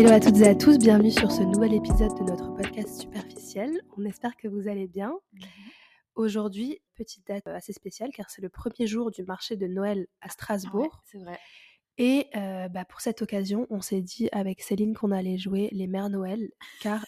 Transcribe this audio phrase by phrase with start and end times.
[0.00, 3.82] Hello à toutes et à tous, bienvenue sur ce nouvel épisode de notre podcast superficiel.
[3.98, 5.12] On espère que vous allez bien.
[6.14, 10.30] Aujourd'hui, petite date assez spéciale car c'est le premier jour du marché de Noël à
[10.30, 11.02] Strasbourg.
[11.04, 11.38] c'est vrai.
[11.98, 15.86] Et euh, bah, pour cette occasion, on s'est dit avec Céline qu'on allait jouer les
[15.86, 17.04] Mères Noël car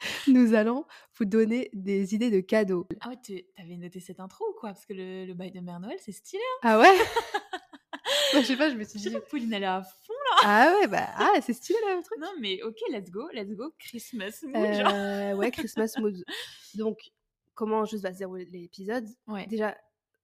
[0.28, 0.84] nous allons
[1.18, 2.86] vous donner des idées de cadeaux.
[3.00, 4.74] Ah ouais, tu avais noté cette intro ou quoi?
[4.74, 6.42] Parce que le, le bail de Mère Noël, c'est stylé.
[6.60, 6.94] Hein Ah ouais?
[8.32, 9.14] Bah, Je sais pas, je me suis dit.
[9.30, 10.12] Pauline, elle est à fond.
[10.44, 12.18] Ah ouais, bah ah, c'est stylé là le truc.
[12.18, 13.72] Non, mais ok, let's go, let's go.
[13.78, 14.92] Christmas mood, genre.
[14.92, 16.24] Euh, ouais, Christmas mood.
[16.74, 16.98] Donc,
[17.54, 19.06] comment juste va se dérouler l'épisode?
[19.26, 19.76] Ouais, Déjà,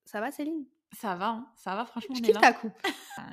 [0.05, 0.65] ça va Céline?
[0.98, 2.41] Ça va, hein, ça va, franchement, Je on est là.
[2.41, 2.73] ta coupe.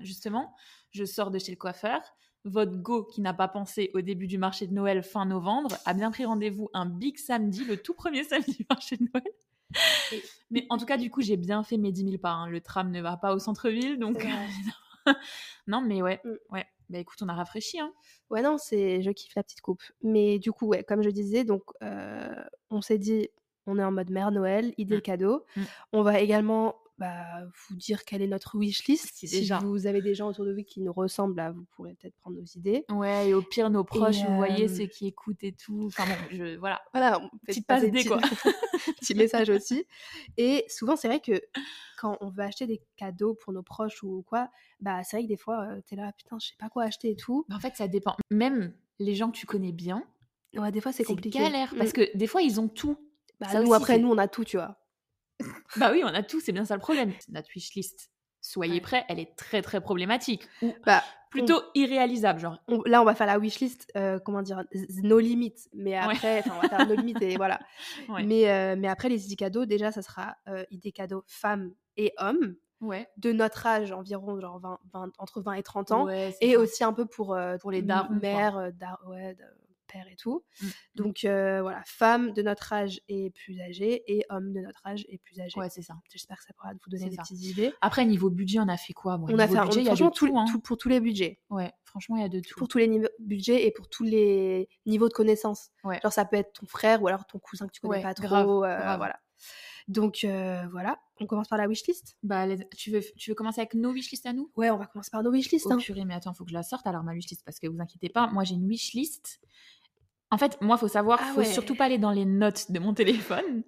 [0.02, 0.54] Justement,
[0.92, 2.02] je sors de chez le coiffeur.
[2.44, 5.94] Votre go qui n'a pas pensé au début du marché de Noël fin novembre a
[5.94, 9.32] bien pris rendez-vous un big samedi, le tout premier samedi du marché de Noël.
[10.52, 12.30] Mais en tout cas, du coup, j'ai bien fait mes 10 000 pas.
[12.32, 12.48] hein.
[12.50, 14.26] Le tram ne va pas au centre-ville, donc.
[15.68, 16.34] Non, mais ouais, Mm.
[16.52, 16.66] ouais.
[16.90, 17.80] Bah écoute, on a rafraîchi.
[17.80, 17.92] Hein.
[18.30, 19.82] Ouais, non, c'est je kiffe la petite coupe.
[20.04, 22.34] Mais du coup, ouais, comme je disais, donc euh,
[22.70, 23.30] on s'est dit,
[23.68, 25.02] on est en mode mère Noël, idée Mm.
[25.02, 25.46] cadeau.
[25.56, 25.62] Mm.
[25.94, 29.12] On va également bah, vous dire quelle est notre wish list.
[29.14, 29.60] Si, déjà.
[29.60, 32.38] vous avez des gens autour de vous qui nous ressemblent, là, vous pourrez peut-être prendre
[32.38, 32.86] nos idées.
[32.90, 35.86] Ouais, et au pire, nos proches, vous voyez, euh, ceux qui écoutent et tout.
[35.88, 36.82] Enfin bon, je, voilà.
[36.94, 38.20] Voilà, Petite passe D, quoi.
[39.00, 39.86] petit, message aussi.
[40.38, 41.42] Et souvent, c'est vrai que
[42.00, 45.30] quand on veut acheter des cadeaux pour nos proches ou quoi, bah c'est vrai que
[45.30, 47.46] des fois, euh, t'es là, putain, je sais pas quoi acheter et tout.
[47.50, 48.16] Mais en fait, ça dépend.
[48.32, 50.04] Même les gens que tu connais bien,
[50.58, 51.40] Ouais, des fois, c'est c'est compliqué.
[51.40, 51.74] galère.
[51.74, 51.78] Mm.
[51.78, 52.98] Parce que des fois, ils ont tout.
[53.42, 54.78] Bah, ça nous, aussi, après, c'est- nous, on a tout, tu vois.
[55.78, 57.12] Bah oui, on a tout, c'est bien ça le problème.
[57.30, 60.48] Notre wishlist, soyez prêts, elle est très très problématique.
[60.62, 62.58] Ou Bah, plutôt irréalisable, genre.
[62.70, 64.64] on- là, on va faire la wishlist, euh, comment dire,
[65.04, 65.68] nos limites.
[65.74, 67.60] Mais après, on va faire nos limites et voilà.
[68.10, 68.24] Ouais.
[68.24, 72.14] Mais, euh, mais après, les idées cadeaux, déjà, ça sera euh, idées cadeaux femmes et
[72.18, 73.08] hommes Ouais.
[73.18, 76.06] de notre âge, environ genre 20, 20 entre 20 et 30 ans.
[76.06, 76.60] Ouais, et ça.
[76.60, 79.36] aussi un peu pour, euh, pour les darons, mères, euh, dar- ouais,
[79.86, 80.44] pères et tout.
[80.62, 80.68] Mm.
[80.96, 85.06] Donc euh, voilà, femmes de notre âge et plus âgées et hommes de notre âge
[85.10, 85.60] et plus âgés.
[85.60, 85.94] Ouais, c'est ça.
[86.12, 87.22] J'espère que ça pourra vous donner des ça.
[87.24, 87.74] petites idées.
[87.82, 90.38] Après, niveau budget, on a fait quoi Bon, on a fait, budget, on- franchement, tout,
[90.38, 90.46] hein.
[90.50, 91.40] tout- pour tous les budgets.
[91.50, 92.56] Ouais, franchement, il y a de tout.
[92.58, 92.90] Pour tous les
[93.20, 95.70] budgets et pour tous les niveaux de connaissances.
[95.84, 96.00] Ouais.
[96.04, 98.14] Genre, ça peut être ton frère ou alors ton cousin que tu connais Ouais, pas
[98.14, 98.24] trop.
[98.28, 98.98] grave, euh, grave.
[98.98, 99.20] Voilà.
[99.88, 102.18] Donc euh, voilà, on commence par la wishlist.
[102.24, 104.50] Bah, les- tu, veux, tu veux commencer avec nos wishlists à nous?
[104.56, 105.68] Ouais, on va commencer par nos wishlists.
[105.70, 105.78] Oh hein.
[105.78, 108.10] purée, mais attends, faut que je la sorte alors ma wishlist parce que vous inquiétez
[108.10, 109.40] pas, moi j'ai une wishlist.
[110.32, 111.46] En fait, moi faut savoir, Ah faut ouais.
[111.46, 113.64] surtout pas aller dans les notes de mon téléphone.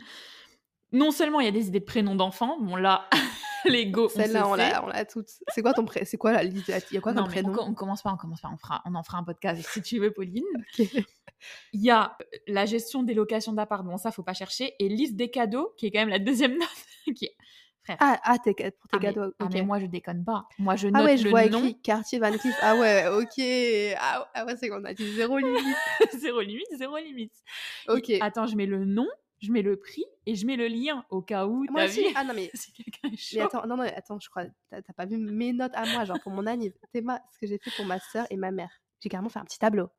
[0.92, 3.10] Non seulement il y a des idées de prénoms d'enfants, bon là,
[3.66, 5.30] les go, on Celle-là, on l'a, on l'a toutes.
[5.54, 6.06] C'est quoi ton pré...
[6.06, 6.58] C'est quoi la Il
[6.92, 8.50] y a quoi non, comme mais on, prénom co- on commence pas, on commence pas,
[8.54, 10.46] on, fera, on en fera un podcast si tu veux, Pauline.
[11.74, 14.90] Il y a euh, la gestion des locations d'appart, bon ça faut pas chercher, et
[14.90, 17.36] liste des cadeaux, qui est quand même la deuxième note, qui est...
[17.84, 19.34] Frère, Ah, ah t'es- pour tes ah, mais- cadeaux.
[19.40, 19.52] ah, ok.
[19.54, 20.46] mais moi je déconne pas.
[20.58, 22.56] Moi je note Ah ouais, je le vois nom, écrit quartier Van Cleef.
[22.62, 23.96] Ah ouais, ok.
[24.00, 25.64] Ah, ah ouais, c'est qu'on a dit zéro limite.
[26.20, 27.34] zéro limite, zéro limite.
[27.88, 28.12] Ok.
[28.20, 29.08] Attends, je mets le nom,
[29.40, 32.02] je mets le prix et je mets le lien au cas où Moi aussi.
[32.04, 32.50] vu Ah non mais.
[32.54, 33.38] si quelqu'un est chaud.
[33.38, 36.20] Mais attends, non, non, attends, je crois, t'as pas vu mes notes à moi, genre
[36.20, 36.74] pour mon anniv.
[36.94, 38.72] C'est ma- ce que j'ai fait pour ma soeur et ma mère.
[39.00, 39.90] J'ai carrément fait un petit tableau.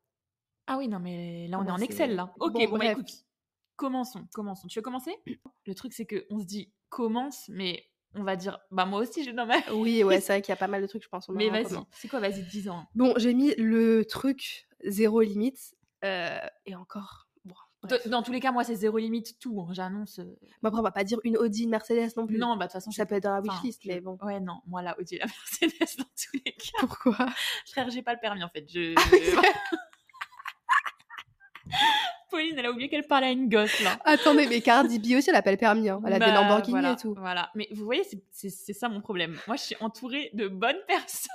[0.67, 2.33] Ah oui, non, mais là on Bon, est en Excel là.
[2.39, 3.09] Ok, Bon, bon, bah, écoute,
[3.75, 4.67] commençons, commençons.
[4.67, 5.15] Tu veux commencer?
[5.65, 7.85] Le truc c'est que on se dit commence, mais
[8.15, 9.57] on va dire bah moi aussi j'ai dans ma.
[9.71, 11.29] Oui, ouais, c'est vrai qu'il y a pas mal de trucs, je pense.
[11.29, 12.45] on Mais vas-y, c'est quoi Vas-y, hein.
[12.49, 12.85] 10 ans.
[12.95, 15.75] Bon, j'ai mis le truc zéro limite.
[16.03, 17.28] euh, et encore.
[18.07, 19.61] Dans tous les cas, moi c'est zéro limite tout.
[19.61, 20.19] hein, J'annonce.
[20.19, 20.25] euh,
[20.61, 22.37] Bon, après, on va pas dire une Audi, une Mercedes non plus.
[22.37, 24.17] Non, bah de toute façon, Ça peut être dans la wishlist, mais bon.
[24.21, 25.25] Ouais, non, moi la Audi et la
[25.61, 26.77] Mercedes dans tous les cas.
[26.79, 27.27] Pourquoi?
[27.65, 28.65] Frère, j'ai pas le permis en fait.
[28.69, 28.93] Je...
[28.97, 29.41] Ah
[32.31, 33.97] Pauline, elle a oublié qu'elle parlait à une gosse là.
[34.05, 35.89] Attendez, mais Cardi B aussi, elle appelle permis.
[35.89, 35.99] Hein.
[36.05, 37.15] Elle a des Bah, Lamborghini voilà, et tout.
[37.17, 37.49] Voilà.
[37.55, 39.35] Mais vous voyez, c'est ça mon problème.
[39.47, 41.31] Moi, je suis entourée de bonnes personnes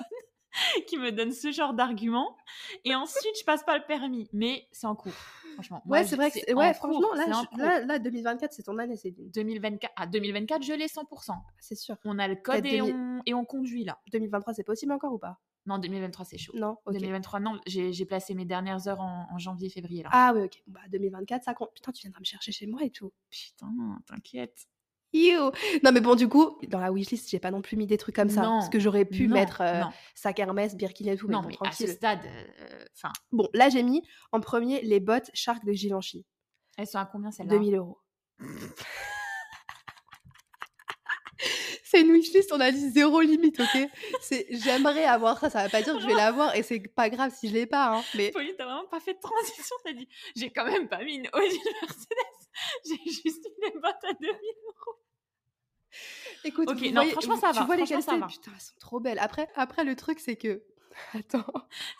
[0.87, 2.37] qui me donnent ce genre d'arguments.
[2.85, 4.29] Et ensuite, je passe pas le permis.
[4.33, 5.13] Mais c'est en cours,
[5.55, 5.83] franchement.
[5.87, 8.79] Moi, Ouais, c'est vrai que ouais, cours, franchement, là, je- là, là, 2024, c'est ton
[8.79, 11.35] année, c'est 2024, à 2024, je l'ai 100%.
[11.61, 11.97] c'est sûr.
[12.05, 13.99] On a le code et 2000 on, et on conduit là.
[14.13, 15.41] 2023, c'est possible encore ou pas?
[15.67, 16.53] Non, 2023, c'est chaud.
[16.55, 16.93] Non Ok.
[16.93, 20.11] 2023, non, j'ai j'ai placé mes dernières heures en, en janvier, février là.
[20.13, 20.63] Ah oui, ok.
[20.67, 21.73] Bah, 2024, ça compte.
[21.75, 23.13] Putain, tu viendras me chercher chez moi et tout.
[23.31, 23.73] Putain,
[24.07, 24.67] t'inquiète.
[25.83, 28.17] Non, mais bon, du coup, dans la wishlist, j'ai pas non plus mis des trucs
[28.17, 28.43] comme ça.
[28.43, 29.83] Non, parce que j'aurais pu Non, mettre euh,
[30.15, 31.29] sac Hermès, Birkin et tout.
[31.29, 31.95] Mais non, bon, mais à ce tranquille.
[31.97, 32.85] stade, euh,
[33.33, 34.03] Bon, là, j'ai mis
[34.33, 36.27] en premier les bottes Shark de Givenchy.
[36.77, 37.53] elles sont à combien celles-là?
[37.53, 37.99] 2000 euros.
[41.95, 43.79] C'est une wishlist, on a dit zéro limite, ok?
[44.21, 47.09] C'est j'aimerais avoir ça, ça va pas dire que je vais l'avoir et c'est pas
[47.09, 48.03] grave si je l'ai pas, hein.
[48.17, 49.77] Mais Pauline, t'as vraiment pas fait de transition.
[49.85, 52.09] T'as dit, j'ai quand même pas mis une Audi Mercedes.
[52.85, 54.97] J'ai juste mis les bottes à 2000 euros.
[56.45, 58.27] écoute, Ok, vous non, voyez- franchement, ça tu va, vois lesquelles ça c'est va.
[58.27, 59.19] Putain, elles sont trop belles.
[59.19, 60.63] Après, après le truc c'est que
[61.15, 61.45] Attends.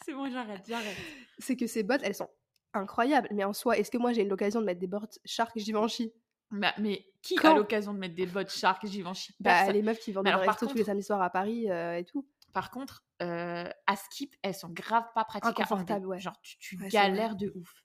[0.05, 0.97] C'est bon, j'arrête, j'arrête.
[1.39, 2.31] C'est que ces bottes, elles sont
[2.73, 3.29] incroyables.
[3.33, 6.13] Mais en soi, est-ce que moi j'ai eu l'occasion de mettre des bottes Shark Givenchy?
[6.55, 9.99] Bah, mais qui Quand a l'occasion de mettre des bottes Shark Givenchy Bah, les meufs
[9.99, 12.27] qui vendent des restos tous les samedis soirs à Paris euh, et tout.
[12.53, 16.21] Par contre, euh, à Skip, elles sont grave pas pratiques à ouais.
[16.21, 17.85] Genre, tu, tu Ouais, galères de ouf.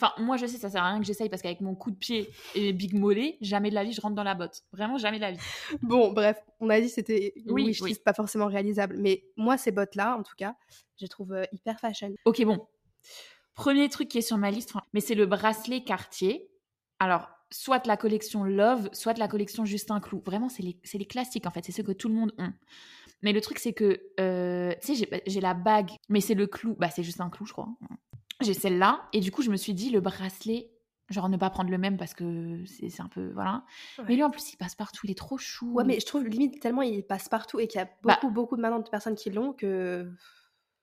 [0.00, 1.96] Enfin, moi, je sais, ça sert à rien que j'essaye parce qu'avec mon coup de
[1.96, 4.62] pied et mes big mollets, jamais de la vie, je rentre dans la botte.
[4.72, 5.38] Vraiment, jamais de la vie.
[5.82, 8.02] Bon, bref, on a dit que c'était Oui, wishlist oui.
[8.04, 8.96] pas forcément réalisable.
[8.98, 10.54] Mais moi, ces bottes-là, en tout cas,
[10.98, 12.12] je les trouve euh, hyper fashion.
[12.24, 12.68] Ok, bon.
[13.54, 16.48] Premier truc qui est sur ma liste, mais c'est le bracelet Cartier.
[17.00, 20.22] Alors, soit la collection Love, soit la collection Justin Clou.
[20.24, 21.64] Vraiment, c'est les, les classiques, en fait.
[21.64, 22.48] C'est ceux que tout le monde a.
[23.22, 26.46] Mais le truc, c'est que, euh, tu sais, j'ai- j'ai la bague, mais c'est le
[26.46, 26.76] clou.
[26.78, 27.68] Bah, c'est Justin Clou, je crois.
[28.40, 29.08] J'ai celle-là.
[29.12, 30.70] Et du coup, je me suis dit, le bracelet,
[31.10, 33.30] genre ne pas prendre le même parce que c'est un peu.
[33.32, 33.64] Voilà.
[33.98, 34.04] Ouais.
[34.08, 35.00] Mais lui, en plus, il passe partout.
[35.04, 35.72] Il est trop chou.
[35.72, 38.18] Ouais, mais je trouve limite tellement il passe partout et qu'il y a Bah.
[38.20, 40.08] beaucoup, beaucoup de maintenant de personnes qui l'ont que.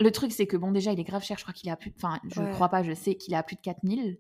[0.01, 1.37] Le truc, c'est que, bon, déjà, il est grave cher.
[1.37, 1.91] Je crois qu'il est à plus.
[1.91, 2.51] de- Enfin, je Ouais.
[2.51, 4.19] crois pas, je sais qu'il est à plus de 4000.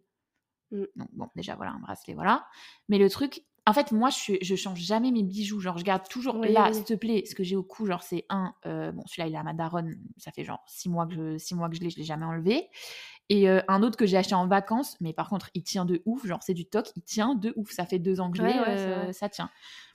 [0.71, 0.83] Mm.
[0.95, 2.45] Donc, bon, déjà, voilà, un bracelet, voilà.
[2.89, 5.59] Mais le truc, en fait, moi, je, change jamais mes bijoux.
[5.59, 6.75] Genre, je garde toujours Oui, là, oui.
[6.75, 8.53] s'il te plaît, ce que j'ai au cou, genre, c'est un.
[8.67, 9.95] euh, bon, celui-là, il est à ma daronne.
[10.17, 12.25] Ça fait genre six mois que je, six mois que je l'ai, je l'ai jamais
[12.25, 12.69] enlevé.
[13.29, 16.03] Et euh, un autre que j'ai acheté en vacances, mais par contre, il tient de
[16.05, 16.27] ouf.
[16.27, 17.71] Genre, c'est du toc, il tient de ouf.
[17.71, 19.49] Ça fait deux ans que je l'ai, ouais, euh, ça tient.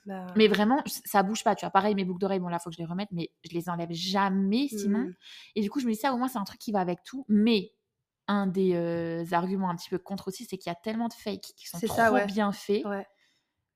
[0.04, 1.54] Bah, Mais vraiment, ça bouge pas.
[1.54, 3.54] Tu vois, pareil, mes boucles d'oreilles, bon, là, faut que je les remette, mais je
[3.54, 4.98] les enlève jamais sinon.
[5.00, 5.14] mm.
[5.54, 7.04] Et du coup, je me dis ça, au moins, c'est un truc qui va avec
[7.04, 7.24] tout.
[7.28, 7.72] Mais
[8.30, 11.12] un des euh, arguments un petit peu contre aussi, c'est qu'il y a tellement de
[11.14, 12.26] fakes qui sont trop ça, ouais.
[12.26, 12.84] bien faits.
[12.84, 13.06] Ouais.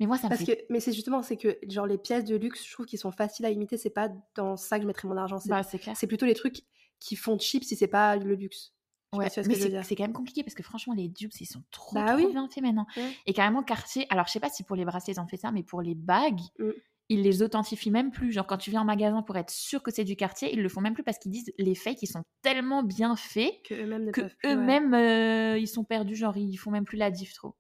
[0.01, 0.57] Mais moi, ça me Parce fait.
[0.57, 3.13] que, mais c'est justement, c'est que genre les pièces de luxe, je trouve qu'ils sont
[3.13, 3.77] faciles à imiter.
[3.77, 5.39] C'est pas dans ça que je mettrais mon argent.
[5.39, 5.97] C'est Bah, c'est clair.
[5.97, 6.63] c'est plutôt les trucs
[7.01, 8.73] qui font cheap si c'est pas le luxe.
[9.13, 9.55] Ouais, si mais
[9.85, 12.27] c'est quand même compliqué parce que franchement, les dupes, ils sont trop, Bah trop oui.
[12.33, 12.87] bien faits maintenant.
[13.27, 15.53] Et carrément, Cartier, alors je sais pas si pour les bracelets, ils ont fait ça,
[15.53, 16.71] mais pour les bagues, Mm.
[17.09, 18.33] Ils les authentifient même plus.
[18.33, 20.69] Genre, quand tu viens en magasin pour être sûr que c'est du Cartier, ils le
[20.69, 24.11] font même plus parce qu'ils disent les fakes, ils sont tellement bien faits Que eux-mêmes
[24.13, 25.53] que ouais.
[25.55, 27.55] euh, ils sont perdus, genre ils font même plus la diff trop.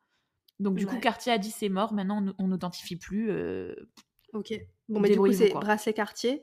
[0.60, 1.00] Donc du coup Ouais.
[1.00, 3.30] Cartier a dit c'est mort, maintenant on- n'authentifie plus.
[3.30, 3.74] euh,
[4.32, 4.52] Ok.
[4.88, 5.60] Bon, mais du coup, c'est quoi.
[5.60, 6.42] bracelet quartier.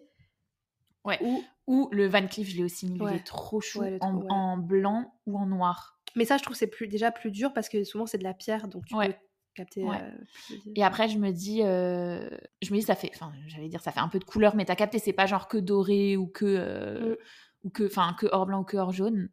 [1.03, 1.17] Ouais.
[1.21, 1.43] Ou...
[1.67, 3.15] Ou le Van Cleef, je l'ai aussi mis, lui, il Ouais.
[3.17, 4.63] est trop chou Ouais, en, ouais.
[4.63, 5.99] blanc ou en noir.
[6.15, 8.23] Mais ça, je trouve que c'est plus, déjà plus dur parce que souvent c'est de
[8.23, 9.09] la pierre, donc tu Ouais.
[9.13, 9.15] peux
[9.53, 9.83] capter.
[9.83, 10.01] Ouais.
[10.01, 12.29] euh, Et après je me dis, euh,
[12.61, 14.65] je me dis ça fait, enfin j'allais dire ça fait un peu de couleur, mais
[14.65, 17.17] t'as capté c'est pas genre que doré ou que euh, Mm.
[17.63, 19.29] ou que, enfin que or blanc ou que or jaune.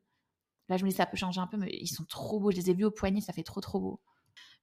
[0.68, 2.50] Là je me dis ça peut changer un peu, mais ils sont trop beaux.
[2.50, 4.00] Je les ai vus au poignet, ça fait trop trop beau.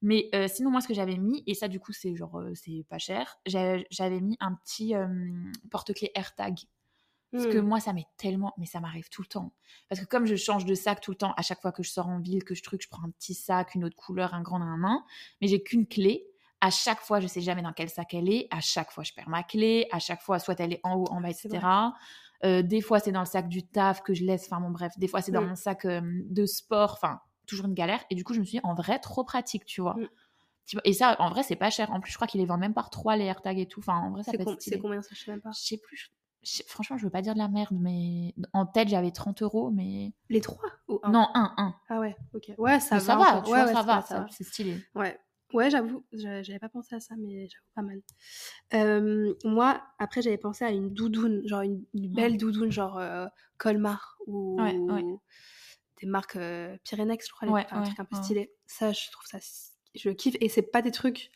[0.02, 3.00] Mais sinon, moi, ce que j'avais mis, et ça, du coup, c'est genre, c'est pas
[3.00, 4.94] cher, j'avais mis un petit
[5.72, 6.60] porte-clés AirTag.
[7.36, 7.68] Parce que Hmm.
[7.68, 8.54] moi, ça m'est tellement.
[8.58, 9.52] Mais ça m'arrive tout le temps.
[9.90, 11.90] Parce que comme je change de sac tout le temps, à chaque fois que je
[11.90, 14.42] sors en ville, que je truc, je prends un petit sac, une autre couleur, un
[14.42, 15.04] grand, un main,
[15.42, 16.26] mais j'ai qu'une clé.
[16.62, 18.48] À chaque fois, je sais jamais dans quel sac elle est.
[18.52, 19.88] À chaque fois, je perds ma clé.
[19.92, 21.60] À chaque fois, soit elle est en haut, en bas, etc.
[22.44, 24.46] Euh, des fois, c'est dans le sac du taf que je laisse.
[24.50, 24.94] Enfin, bon, bref.
[24.98, 25.48] Des fois, c'est dans Mm.
[25.50, 26.94] mon sac euh, de sport.
[26.94, 28.04] Enfin, toujours une galère.
[28.10, 29.96] Et du coup, je me suis dit, en vrai, trop pratique, tu vois.
[29.96, 30.08] Mm.
[30.74, 31.92] Vois, Et ça, en vrai, c'est pas cher.
[31.92, 33.82] En plus, je crois qu'ils les vendent même par trois, les AirTags et tout.
[33.82, 35.10] Enfin, en vrai, ça C'est com- combien ça?
[35.14, 35.52] Je sais même pas.
[35.52, 36.12] Je sais plus.
[36.68, 40.14] Franchement, je veux pas dire de la merde, mais en tête, j'avais 30 euros, mais.
[40.30, 41.12] Les trois ou un?
[41.12, 41.76] Non, un, un.
[41.90, 42.52] Ah ouais, ok.
[42.58, 43.16] Ouais, ça va.
[43.16, 44.78] va, tu ouais, vois, ouais, ça va, ça- c'est stylé.
[44.96, 45.20] Ouais.
[45.54, 48.02] Ouais, j'avoue, j'a- j'avais pas pensé à ça, mais j'avoue pas mal.
[48.74, 53.28] Euh, moi, après, j'avais pensé à une doudoune, genre une, une belle doudoune, genre euh,
[53.58, 54.60] Colmar ou
[56.02, 58.52] des marques euh, Pyrenex, je crois, les- enfin, un truc un peu stylé.
[58.66, 59.38] Ça, je trouve ça,
[59.94, 60.36] je kiffe.
[60.42, 61.32] Et c'est pas des trucs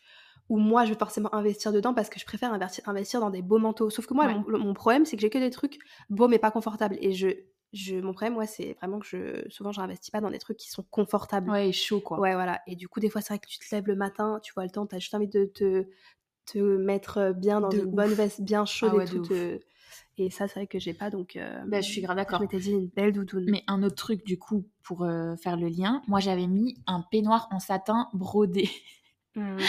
[0.50, 3.42] où moi, je vais forcément investir dedans parce que je préfère investir, investir dans des
[3.42, 3.90] beaux manteaux.
[3.90, 4.36] Sauf que moi, Ouais.
[4.48, 5.80] mon, problème, c'est que j'ai que des trucs
[6.10, 6.98] beaux mais pas confortables.
[7.02, 7.28] Et je,
[7.74, 10.58] je, mon problème, moi, c'est vraiment que je, souvent, je n'investis pas dans des trucs
[10.58, 11.52] qui sont confortables.
[11.52, 12.18] Ouais, et chaud, quoi.
[12.20, 12.62] Ouais, voilà.
[12.68, 14.64] Et du coup, des fois, c'est vrai que tu te lèves le matin, tu vois
[14.64, 15.86] le temps, tu as juste envie de te,
[16.46, 17.96] te mettre bien dans De une ouf.
[17.96, 19.22] bonne veste bien chaude Ah ouais, et tout.
[19.22, 19.60] te-
[20.18, 21.36] Et ça, c'est vrai que j'ai pas, donc.
[21.36, 22.40] euh, Bah, je suis grave d'accord.
[22.40, 23.46] Je m'étais dit une belle doudoune.
[23.48, 27.02] Mais un autre truc, du coup, pour euh, faire le lien, moi, j'avais mis un
[27.12, 28.70] peignoir en satin brodé.
[29.40, 29.60] Mhm.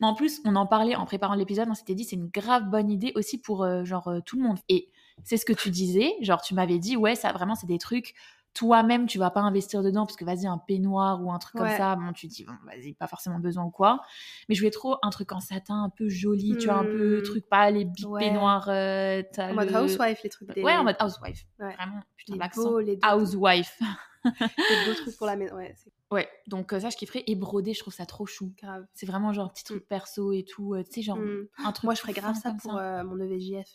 [0.00, 2.64] Mais en plus, on en parlait en préparant l'épisode, on s'était dit c'est une grave
[2.70, 4.58] bonne idée aussi pour euh, genre euh, tout le monde.
[4.68, 4.88] Et
[5.24, 8.14] c'est ce que tu disais, genre tu m'avais dit ouais ça vraiment c'est des trucs
[8.54, 11.68] toi-même tu vas pas investir dedans parce que vas-y un peignoir ou un truc comme
[11.68, 14.00] ça, bon tu dis bon vas-y pas forcément besoin ou quoi.
[14.48, 17.18] Mais je voulais trop un truc en satin un peu joli, tu vois un peu
[17.20, 17.22] Hmm.
[17.24, 18.20] truc pas les big Ouais.
[18.20, 20.62] peignoirs euh, En mode housewife, les trucs des.
[20.62, 21.44] Ouais en mode housewife.
[21.60, 21.74] Ouais.
[21.74, 22.72] Vraiment putain les l'accent.
[23.16, 23.78] Housewife.
[24.24, 25.54] les beaux trucs pour la maison.
[25.56, 25.74] Ouais,
[26.10, 28.54] Ouais, donc euh, ça je kifferais et brodé, je trouve ça trop chou.
[28.62, 28.86] grave.
[28.94, 31.48] C'est vraiment genre petit truc perso et tout, euh, tu sais genre Mm.
[31.58, 33.68] un truc Moi, je ferais grave ça pour euh, mon EVJF.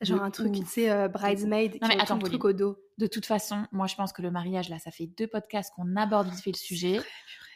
[0.00, 2.78] Genre De un truc, tu sais, bridesmaid, Non, mais attends, le truc au dos.
[2.98, 5.94] De toute façon, moi je pense que le mariage là, ça fait deux podcasts qu'on
[5.96, 7.00] aborde vite fait le sujet.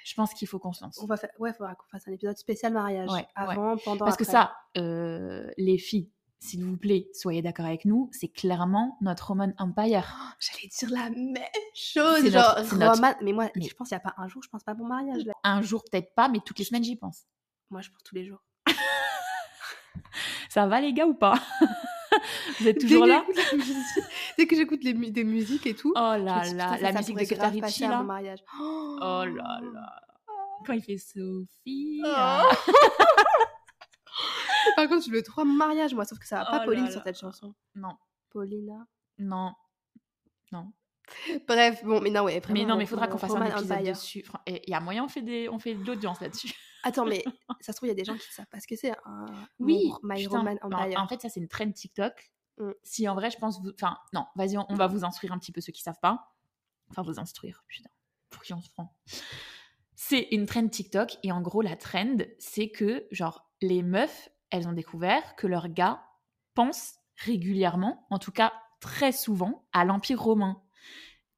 [0.05, 0.99] Je pense qu'il faut qu'on se lance.
[1.01, 3.09] On va faire, ouais, faudra qu'on fasse un épisode spécial mariage.
[3.09, 3.27] Ouais, ouais.
[3.37, 6.11] Avant, pendant, Parce que ça, les filles,
[6.43, 10.35] s'il vous plaît, soyez d'accord avec nous, c'est clairement notre Roman Empire.
[10.41, 11.37] J'allais dire la même
[11.73, 12.29] chose.
[12.31, 14.65] Genre, notre- Mais moi, Mais- je pense qu'il n'y a pas un jour, je pense
[14.65, 15.25] pas à mon mariage.
[15.25, 15.35] Là.
[15.45, 17.23] Un jour, peut-être pas, mais toutes les semaines, j'y pense.
[17.71, 18.43] Moi, je pense tous les jours.
[20.49, 21.35] Ça va, les gars, ou pas?
[22.61, 23.25] Vous êtes toujours là?
[24.37, 26.99] Dès que j'écoute les des musiques et tout, Oh là dis, là, ça, la ça
[26.99, 27.99] musique de grave Richie, passer à là.
[27.99, 28.41] mon mariage.
[28.61, 30.01] Oh là là.
[30.67, 32.03] Quand il fait Sophie.
[32.05, 32.43] Oh.
[34.77, 36.65] Par contre, je veux trop un mariage, moi, sauf que ça va Oh pas là
[36.65, 36.91] Pauline là.
[36.91, 37.55] sur cette chanson.
[37.75, 37.97] Non,
[38.31, 38.87] Paulina.
[39.19, 39.53] non,
[40.53, 40.73] non.
[41.49, 42.61] Bref, bon, mais non, ouais, vraiment.
[42.61, 43.93] mais non, mais il faudra qu'on fasse un épisode Empire.
[43.93, 44.23] dessus.
[44.23, 46.53] Fran- et Il y a moyen, on fait, des, on fait de l'audience là-dessus.
[46.85, 47.23] Attends, mais
[47.61, 49.27] ça se trouve, il y a des gens qui savent pas ce que c'est un
[49.59, 50.27] Oui, mon- My.
[50.27, 51.01] Roman Non, Empire.
[51.01, 52.33] en fait, ça, c'est une trend TikTok.
[52.59, 52.71] Mm.
[52.83, 53.61] Si en vrai, je pense.
[53.61, 56.01] vous- Enfin, non, vas-y, on, on va vous instruire un petit peu ceux qui savent
[56.01, 56.33] pas.
[56.91, 57.91] Enfin, vous instruire, putain.
[58.31, 58.95] Pour qui on se prend
[59.95, 61.17] C'est une trend TikTok.
[61.23, 65.71] Et en gros, la trend, c'est que, genre, les meufs, elles ont découvert que leurs
[65.71, 66.03] gars
[66.55, 70.63] pensent régulièrement, en tout cas très souvent, à l'Empire romain.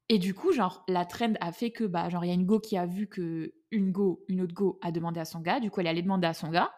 [0.09, 2.45] Et du coup, genre, la trend a fait que, bah, genre, il y a une
[2.45, 5.59] go qui a vu que une go, une autre go a demandé à son gars.
[5.59, 6.71] Du coup, elle est allée demander à son gars.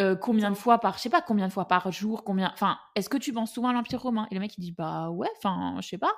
[0.00, 2.78] euh, combien de fois par, je sais pas combien de fois par jour, combien, enfin,
[2.96, 4.26] est-ce que tu penses souvent à l'Empire romain?
[4.30, 6.12] Et le mec il dit bah ouais, enfin, je sais pas,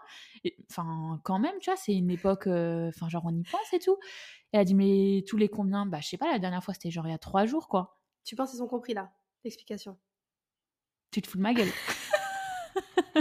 [0.45, 3.73] Et, enfin, quand même, tu vois, c'est une époque, euh, enfin, genre on y pense
[3.73, 3.97] et tout.
[4.53, 5.87] Elle a dit mais tous les combien?
[5.87, 7.99] Bah je sais pas, la dernière fois c'était genre il y a trois jours quoi.
[8.25, 9.13] Tu penses qu'ils ont compris là
[9.45, 9.99] L'explication?
[11.11, 11.69] Tu te fous de ma gueule.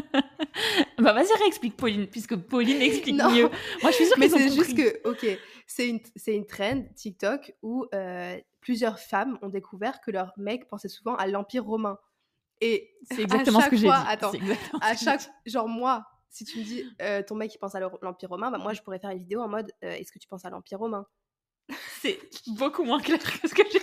[0.97, 3.29] bah vas-y réexplique Pauline, puisque Pauline explique Non.
[3.29, 3.49] mieux.
[3.81, 7.53] Moi je suis sûre ont c'est juste que, ok, c'est une, c'est une trend TikTok
[7.61, 11.99] où euh, plusieurs femmes ont découvert que leur mec pensait souvent à l'Empire romain.
[12.61, 13.93] Et c'est exactement ce chaque que j'ai dit.
[14.07, 14.31] attends,
[14.81, 17.79] à que chaque, genre moi, si tu me dis euh, ton mec il pense à
[17.79, 20.27] l'Empire romain, bah moi je pourrais faire une vidéo en mode euh, est-ce que tu
[20.27, 21.05] penses à l'Empire romain?
[22.01, 23.79] C'est beaucoup moins clair que ce que j'ai.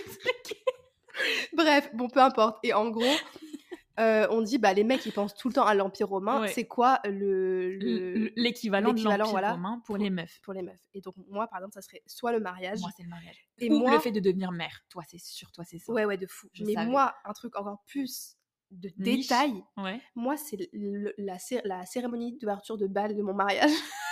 [1.55, 2.59] Bref, bon peu importe.
[2.63, 3.03] Et en gros,
[3.99, 6.41] euh, on dit bah les mecs ils pensent tout le temps à l'Empire romain.
[6.41, 6.47] Ouais.
[6.49, 10.39] C'est quoi le, le- L'équivalent de l'Empire voilà, romain pour pour- les meufs.
[10.43, 12.79] pour les meufs Et donc moi par exemple ça serait soit le mariage.
[12.79, 13.47] Moi, c'est le mariage.
[13.59, 14.81] et Ou moi, le fait de devenir mère.
[14.89, 15.91] Toi, c'est sûr, toi, c'est ça.
[15.91, 16.47] ouais ouais de fou.
[16.53, 16.89] Je Mais savais.
[16.89, 18.37] moi un truc encore plus
[18.71, 19.29] de Niche.
[19.77, 19.99] Ouais.
[20.15, 20.69] Moi, c'est
[21.17, 23.71] la, la cérémonie d'ouverture de bal de mon mariage.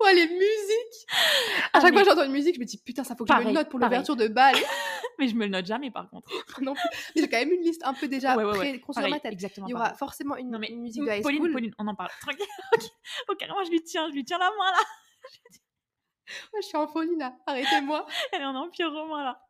[0.00, 1.14] ouais, les musiques À
[1.74, 3.28] Ah, chaque mais- fois que j'entends une musique, je me dis putain, ça faut que
[3.28, 3.98] je me Pareil, le note pour pareil.
[3.98, 4.54] l'ouverture de bal.
[5.18, 6.28] Mais je me le note jamais, par contre.
[6.60, 6.82] non plus.
[7.14, 9.32] Mais j'ai quand même une liste un peu déjà Ouais, ouais, dans Pareil, ma tête.
[9.32, 9.66] exactement.
[9.66, 9.98] Il y aura pareil.
[9.98, 11.52] forcément une, Non, mais une musique de high Pauline, school.
[11.52, 12.10] Pauline, on en parle.
[12.20, 12.44] Tranquille.
[12.74, 12.82] ok,
[13.30, 14.78] ok, carrément, je lui tiens, je lui tiens la main là.
[16.60, 18.06] Je suis en folie là, arrêtez-moi.
[18.32, 19.40] Elle est en empire romain là.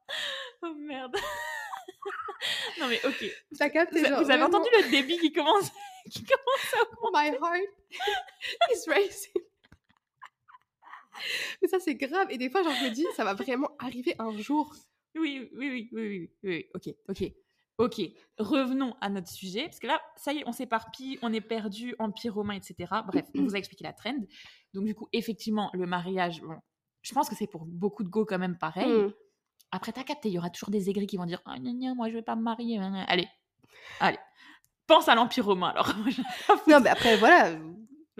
[0.63, 1.17] Oh merde.
[2.79, 3.25] non mais ok.
[3.59, 5.71] T'as capté, Vous, genre, vous avez vraiment, entendu le débit qui commence,
[6.13, 7.31] qui commence à augmenter?
[7.31, 9.43] My heart is racing.
[11.63, 12.29] Mais ça, c'est grave.
[12.31, 14.75] Et des fois, genre, je me dis, ça va vraiment arriver un jour.
[15.15, 17.33] Oui, oui, oui, oui, oui, oui, oui, ok, ok.
[17.79, 18.01] Ok,
[18.39, 21.95] revenons à notre sujet, parce que là, ça y est, on s'éparpille, on est perdu,
[21.99, 22.91] Empire romain, etc.
[23.07, 24.17] Bref, on vous a expliqué la trend.
[24.73, 26.57] Donc, du coup, effectivement, le mariage, bon,
[27.03, 28.91] je pense que c'est pour beaucoup de go quand même pareil.
[28.91, 29.13] Hmm.
[29.73, 31.95] Après, t'as capté, il y aura toujours des aigris qui vont dire Ah, gna, gna,
[31.95, 32.79] moi, je vais pas me marier.
[32.79, 33.05] gna.
[33.05, 33.29] Allez,
[34.01, 34.19] allez.
[34.87, 35.89] Pense à l'Empire romain, alors.
[36.67, 37.59] Non, mais après, voilà.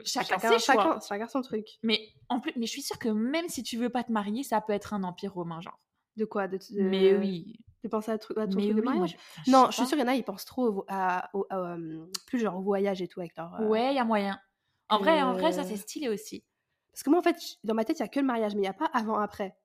[0.05, 0.83] Chacun, Chacun, ses choix.
[0.83, 1.67] chacun, chacun son truc.
[1.83, 4.43] Mais, en plus, mais je suis sûre que même si tu veux pas te marier,
[4.43, 5.79] ça peut être un Empire romain, genre.
[6.17, 6.49] De quoi?
[6.49, 7.59] De, de- Mais oui.
[7.85, 9.17] De penser à, tru- à ton Mais truc oui, mariage?
[9.47, 11.47] je Non, je suis sûre qu'il y en a, ils pensent trop au, à, au-
[11.51, 13.55] à, euh, plus genre au voyage et tout avec leur.
[13.55, 14.41] euh, Ouais, il y a moyen.
[14.89, 16.45] En vrai, en vrai, ça, Euh, c'est stylé aussi.
[16.93, 18.61] Parce que moi, en fait, dans ma tête, il y a que le mariage, mais
[18.61, 19.57] il n'y a pas avant-après.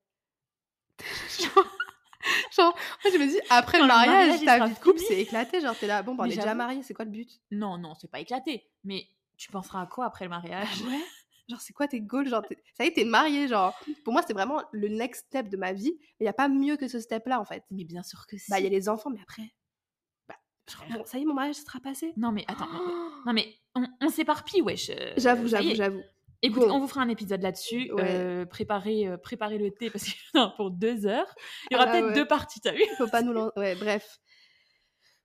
[1.40, 1.66] genre,
[2.56, 5.60] genre, je me dis, après Quand le mariage, ta vie de couple, c'est éclaté.
[5.60, 7.40] Genre, t'es là, bon, bah, on est déjà mariés, c'est quoi le but?
[7.50, 8.68] Non, non, c'est pas éclaté.
[8.84, 9.06] Mais
[9.42, 10.82] tu penseras à quoi après le mariage?
[10.82, 11.00] Ouais.
[11.48, 12.28] Genre, c'est quoi tes goals?
[12.28, 12.42] Genre,
[12.74, 13.48] ça y est, t'es marié.
[13.48, 15.92] Genre, pour moi, c'est vraiment le next step de ma vie.
[16.20, 17.64] Il n'y a pas mieux que ce step-là, en fait.
[17.70, 18.50] Mais bien sûr que si.
[18.50, 19.52] Bah, il y a les enfants, mais après.
[20.28, 20.36] Bah.
[20.90, 22.12] Bon, ça y est, mon mariage sera passé.
[22.16, 22.68] Non, mais attends.
[23.26, 24.90] Non, mais on, on s'éparpille, wesh.
[24.90, 26.02] euh, J'avoue, j'avoue, j'avoue.
[26.44, 26.72] Écoute, Bon.
[26.74, 27.92] on vous fera un épisode là-dessus.
[27.92, 28.02] Ouais.
[28.04, 31.32] Euh, préparez, euh, préparez le thé parce a pour deux heures.
[31.70, 32.14] Il y Ah aura là, peut-être ouais.
[32.14, 32.82] deux parties, t'as vu?
[32.98, 34.18] Faut pas nous lan- Ouais, bref.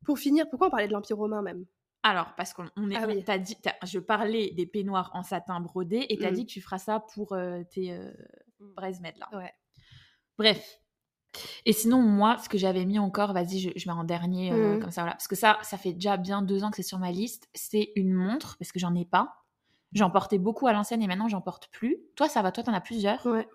[0.06, 1.66] Pour finir, pourquoi on parlait de l'Empire romain même?
[2.10, 3.24] Alors, parce qu'on on est, Ah on- oui.
[3.24, 6.34] t'as dit, t'as- je parlais des peignoirs en satin brodé et t'as Mm.
[6.36, 8.12] dit que tu feras ça pour euh, tes euh,
[8.60, 9.30] bridesmaids là.
[9.38, 9.54] Ouais.
[10.38, 10.80] Bref.
[11.66, 14.78] Et sinon, moi, ce que j'avais mis encore, vas-y, je, je mets en dernier, euh,
[14.78, 14.80] Mm.
[14.80, 15.14] comme ça, voilà.
[15.14, 17.48] Parce que ça, ça fait déjà bien deux ans que c'est sur ma liste.
[17.54, 19.34] C'est une montre, parce que j'en ai pas.
[19.94, 21.98] J'en portais beaucoup à l'ancienne et maintenant, j'en porte plus.
[22.16, 23.26] Toi, ça va, toi, t'en as plusieurs.
[23.26, 23.48] Ouais.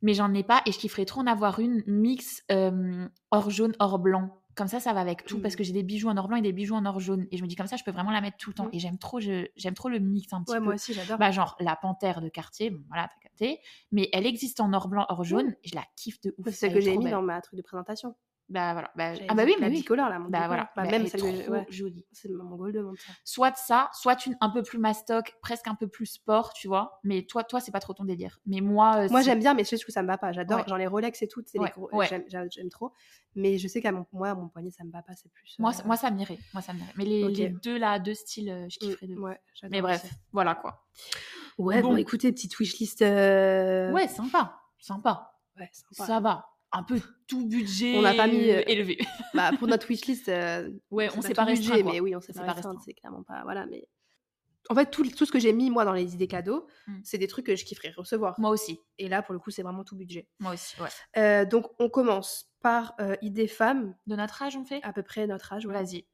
[0.00, 3.74] Mais j'en ai pas et je kifferais trop en avoir une mix euh, or jaune,
[3.80, 4.37] or blanc.
[4.58, 6.42] Comme ça, ça va avec tout parce que j'ai des bijoux en or blanc et
[6.42, 7.28] des bijoux en or jaune.
[7.30, 8.64] Et je me dis comme ça, je peux vraiment la mettre tout le temps.
[8.64, 8.70] Mm.
[8.72, 10.64] Et j'aime trop, j'aime trop le mix un petit Ouais, peu.
[10.64, 11.16] moi aussi, j'adore.
[11.16, 13.60] Bah, genre la panthère de quartier, bon, voilà, t'as capté.
[13.92, 15.54] Mais elle existe en or blanc, or jaune.
[15.62, 16.46] Et je la kiffe de ouf.
[16.50, 17.12] c'est ce que j'ai mis belle.
[17.12, 18.16] dans ma truc de présentation.
[18.50, 18.90] Bah voilà.
[18.96, 19.72] Bah, ah bah oui, mais oui.
[19.80, 20.70] bicolore, là, mon Bah voilà.
[20.74, 21.66] Bah, Bah, même celle trop ouais.
[21.68, 22.06] jolie.
[22.12, 23.12] C'est mon goal de ça.
[23.22, 26.98] Soit ça, soit une un peu plus mastoc, presque un peu plus sport, tu vois.
[27.04, 28.40] Mais toi, toi, c'est pas trop ton délire.
[28.46, 30.32] Mais moi, euh, Moi, j'aime bien, mais je sais que ça me va pas.
[30.32, 30.64] J'adore, Ouais.
[30.66, 32.92] genre les Rolex et tout, c'est Ouais, gros, j'aime, trop.
[33.34, 35.54] Mais je sais qu'à mon, moi, à mon poignet, ça me va pas, c'est plus.
[35.58, 36.38] Moi, euh, ça- moi, ça m'irait.
[36.54, 36.92] Moi, ça m'irait.
[36.96, 39.14] Mais les, les deux là, deux styles, euh, je mm, kifferais de.
[39.14, 39.24] ouf.
[39.24, 40.86] ouais, j'adore Mais bref, voilà quoi.
[41.58, 41.96] Ouais, bon, Bon.
[41.98, 43.02] écoutez, petite wishlist.
[43.02, 45.32] euh, Ouais, sympa, sympa.
[45.58, 46.06] ouais, sympa.
[46.06, 46.46] Ça va.
[46.72, 48.98] Un peu tout budget On n'a pas mis, euh, élevé.
[49.34, 51.76] Bah, pour notre wishlist, euh, Ouais, on s'est pas restreint.
[51.76, 53.42] budget, mais oui, on s'est pas pas restreint, c'est clairement pas.
[53.44, 53.88] Voilà, mais.
[54.70, 57.00] En fait, tout, tout ce que j'ai mis, moi, dans les idées cadeaux, Mm.
[57.02, 58.38] c'est des trucs que je kifferais recevoir.
[58.38, 58.78] Moi aussi.
[58.98, 60.28] Et là, pour le coup, c'est vraiment tout budget.
[60.40, 60.88] Moi aussi, ouais.
[61.16, 64.80] Euh, donc, on commence par euh, idée femme, De notre âge, on fait?
[64.82, 65.64] À peu près notre âge.
[65.64, 65.72] ouais.
[65.72, 66.04] Vas-y.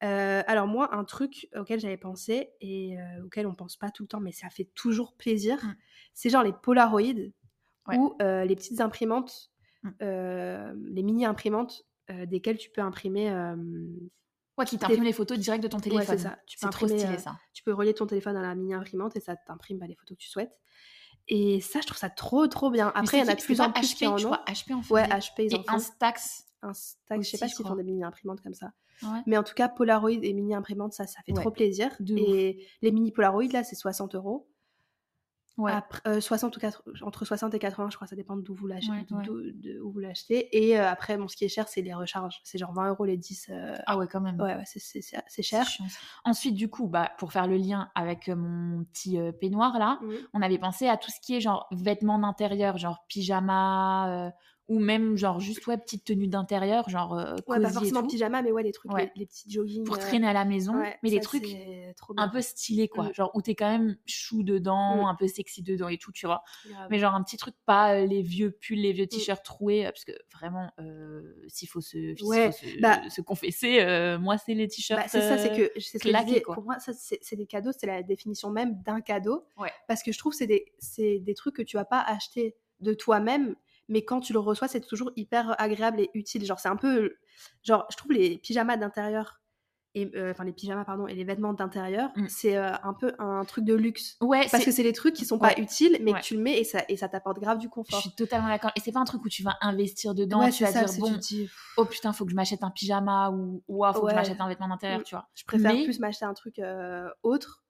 [0.00, 4.20] Alors moi, un truc auquel j'avais pensé et auquel on pense pas tout le temps,
[4.20, 5.74] mais ça fait toujours plaisir, Mm.
[6.14, 7.00] c'est genre les Polaroid
[7.88, 7.96] Ouais.
[7.98, 9.50] ou les petites imprimantes.
[10.02, 13.30] Euh, les mini imprimantes euh, desquelles tu peux imprimer.
[13.30, 13.56] euh,
[14.58, 16.00] Ouais, qui t'imprime les photos direct de ton téléphone.
[16.08, 16.38] Ouais, c'est ça.
[16.46, 17.36] Tu peux C'est trop imprimer, stylé ça.
[17.52, 20.16] tu peux relier ton téléphone à la mini imprimante et ça t'imprime bah, les photos
[20.16, 20.58] que tu souhaites.
[21.28, 22.90] Et ça, je trouve ça trop trop bien.
[22.94, 24.28] Après, il y en a de plus en plus HP, qui en ont.
[24.28, 24.94] vois, HP en fait.
[24.94, 25.72] Ouais, HP, ils en font.
[25.74, 26.46] Instax.
[26.62, 28.72] Instax, je sais pas s'ils font des mini imprimantes comme ça.
[29.02, 29.20] Ouais.
[29.26, 31.40] Mais en tout cas, Polaroid et mini imprimante, ça, ça fait Ouais.
[31.42, 31.94] trop plaisir.
[32.00, 32.20] De ouf.
[32.20, 34.48] et les mini Polaroid, là, c'est 60 euros.
[35.58, 35.72] Ouais.
[35.72, 38.66] Après, euh, 60 ou 80 entre 60 et 80, je crois, ça dépend d'où vous
[38.66, 38.90] l'achetez.
[38.92, 39.22] Ouais, ouais.
[39.24, 40.54] d'où- de où vous l'achetez.
[40.56, 42.40] Et euh, après, bon, ce qui est cher, c'est les recharges.
[42.44, 43.46] C'est genre 20 euros les 10.
[43.50, 44.38] euh, Ah ouais, quand même.
[44.40, 45.66] Ouais, ouais, c'est- cher.
[46.24, 49.98] Ensuite, du coup, bah, pour faire le lien avec euh, mon petit euh, peignoir là,
[50.34, 54.30] on avait pensé à tout ce qui est genre vêtements d'intérieur, genre pyjama, euh,
[54.68, 58.50] ou même genre juste ouais, petite tenue d'intérieur, genre euh, Ouais, pas forcément pyjama, mais
[58.50, 59.12] ouais, les trucs, Ouais.
[59.14, 59.84] les, les petits jogging.
[59.84, 61.46] pour euh, traîner à la maison, ouais, mais des trucs
[62.16, 63.14] un peu stylés quoi, Mm.
[63.14, 65.06] genre où t'es quand même chou dedans, Mm.
[65.06, 66.42] un peu sexy dedans et tout, tu vois.
[66.68, 66.88] Grave.
[66.90, 68.96] Mais genre un petit truc, pas euh, les vieux pulls, les Mm.
[68.96, 73.08] vieux t-shirts troués, euh, parce que vraiment, euh, s'il faut se, Ouais, faut se, bah-
[73.08, 75.00] se confesser, euh, moi c'est les t-shirts.
[75.00, 76.42] Bah, c'est ça, c'est que c'est ce.
[76.42, 79.46] Pour moi, ça, c'est des cadeaux, c'est la définition même d'un cadeau.
[79.58, 79.70] Ouais.
[79.86, 82.92] Parce que je trouve c'est des, c'est des trucs que tu vas pas acheter de
[82.94, 83.54] toi-même,
[83.88, 86.44] mais quand tu le reçois, c'est toujours hyper agréable et utile.
[86.44, 87.14] Genre, c'est un peu.
[87.62, 89.40] Genre, je trouve les pyjamas d'intérieur.
[89.98, 92.26] Et, euh, enfin, les pyjamas, pardon, et les vêtements d'intérieur, Mm.
[92.28, 94.18] c'est euh, un peu un truc de luxe.
[94.20, 95.60] Ouais, Parce que c'est des trucs qui sont pas Ouais.
[95.62, 96.20] utiles, mais Ouais.
[96.20, 98.00] que tu le mets et ça, et ça t'apporte grave du Je confort.
[98.02, 98.72] suis totalement d'accord.
[98.76, 101.00] Et c'est pas un truc où tu vas investir dedans, Ouais, tu vas ça, dire
[101.00, 104.10] bon, dis, oh putain, faut que je m'achète un pyjama ou ou ah, faut que
[104.10, 105.04] je m'achète un vêtement d'intérieur, Mm.
[105.04, 105.28] tu vois.
[105.34, 107.62] je préfère Mais- plus m'acheter un truc euh, autre.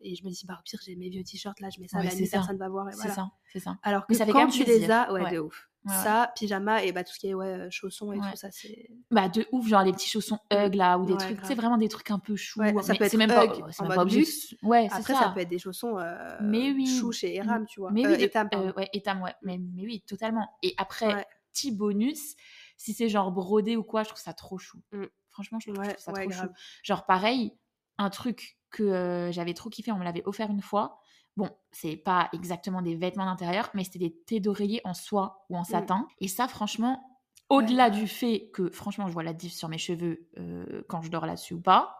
[0.00, 1.98] Et je me dis, bah, au pire, j'ai mes vieux t-shirts là, je mets ça,
[1.98, 2.38] Ouais, la c'est nuit, ça.
[2.38, 2.88] personne va voir.
[2.88, 3.14] Et C'est voilà.
[3.14, 3.78] ça, c'est ça.
[3.82, 4.90] Alors que Mais ça fait quand tu les plaisir.
[4.92, 5.32] as, ouais, Ouais.
[5.32, 5.68] de ouf.
[5.84, 5.94] Ouais.
[5.94, 8.90] Ça, pyjama et bah tout ce qui est ouais, euh, chaussons et tout ça, c'est.
[9.10, 11.78] Bah de ouf, genre les petits chaussons Hug là ou des trucs, tu sais vraiment
[11.78, 12.60] des trucs un peu chou.
[12.60, 14.54] Ouais, ça peut c'est même pas, Hug c'est même pas luxe.
[14.62, 15.20] Ouais, Après, ça.
[15.20, 15.28] ça.
[15.30, 16.86] peut être des chaussons euh, Mais oui.
[16.98, 17.90] chou chez Eram, tu vois.
[17.92, 19.34] Mais Euh, oui, Etam, euh, ouais, Etam, ouais.
[19.42, 20.48] Mais, mais oui, totalement.
[20.62, 22.34] Et après, petit bonus,
[22.76, 24.80] si c'est genre brodé ou quoi, je trouve ça trop chou.
[24.92, 25.04] Mm.
[25.30, 26.48] Franchement, je trouve, ça trop chou.
[26.82, 27.52] Genre pareil,
[27.98, 31.00] un truc que euh, j'avais trop kiffé, on me l'avait offert une fois.
[31.36, 35.56] Bon, c'est pas exactement des vêtements d'intérieur, mais c'était des thés d'oreiller en soie ou
[35.56, 36.08] en satin.
[36.20, 40.28] Et ça, franchement, au-delà du fait que, franchement, je vois la diff sur mes cheveux
[40.38, 41.98] euh, quand je dors là-dessus ou pas,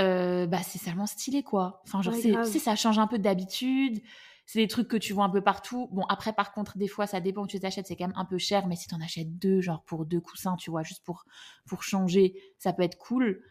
[0.00, 1.82] euh, bah c'est seulement stylé, quoi.
[1.86, 4.00] Enfin, genre, Ouais, c'est, ça change un peu d'habitude.
[4.46, 5.88] C'est des trucs que tu vois un peu partout.
[5.92, 7.86] Bon, après, par contre, des fois, ça dépend où tu les achètes.
[7.86, 10.20] C'est quand même un peu cher, mais si tu en achètes deux, genre pour deux
[10.20, 11.24] coussins, tu vois, juste pour,
[11.66, 13.42] pour changer, ça peut être cool.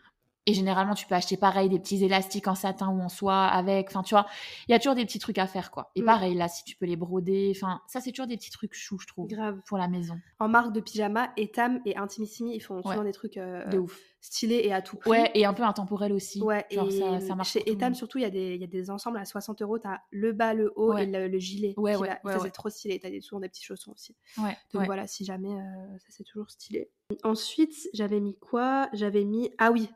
[0.46, 3.88] Et généralement, tu peux acheter pareil, des petits élastiques en satin ou en soie avec.
[3.88, 4.26] Enfin, tu vois,
[4.68, 5.92] il y a toujours des petits trucs à faire, quoi.
[5.96, 6.06] Et Mm.
[6.06, 9.00] pareil, là, si tu peux les broder, enfin, ça, c'est toujours des petits trucs choux,
[9.00, 9.62] je trouve, Grave.
[9.66, 10.20] pour la maison.
[10.40, 13.04] En marque de pyjama, Etam et Intimissimi, ils font souvent Ouais.
[13.06, 13.98] des trucs euh, De ouf.
[14.20, 15.12] stylés et à tout prix.
[15.12, 16.42] Ouais, et un peu intemporel aussi.
[16.42, 18.66] Ouais, Genre, et ça, ça marche chez Etam, surtout, il y, a des- il y
[18.66, 19.80] a des ensembles à 60 euros.
[19.80, 21.04] T'as le bas, le haut Ouais.
[21.04, 21.74] et le, le gilet.
[21.78, 23.00] Ouais, ouais, ça, c'est trop stylé.
[23.00, 24.14] T'as souvent des petits chaussons aussi.
[24.38, 26.90] Ouais, Donc voilà, si jamais, euh, ça c'est toujours stylé.
[27.24, 28.90] Ensuite, j'avais mis quoi?
[28.92, 29.50] J'avais mis.
[29.58, 29.90] Ah oui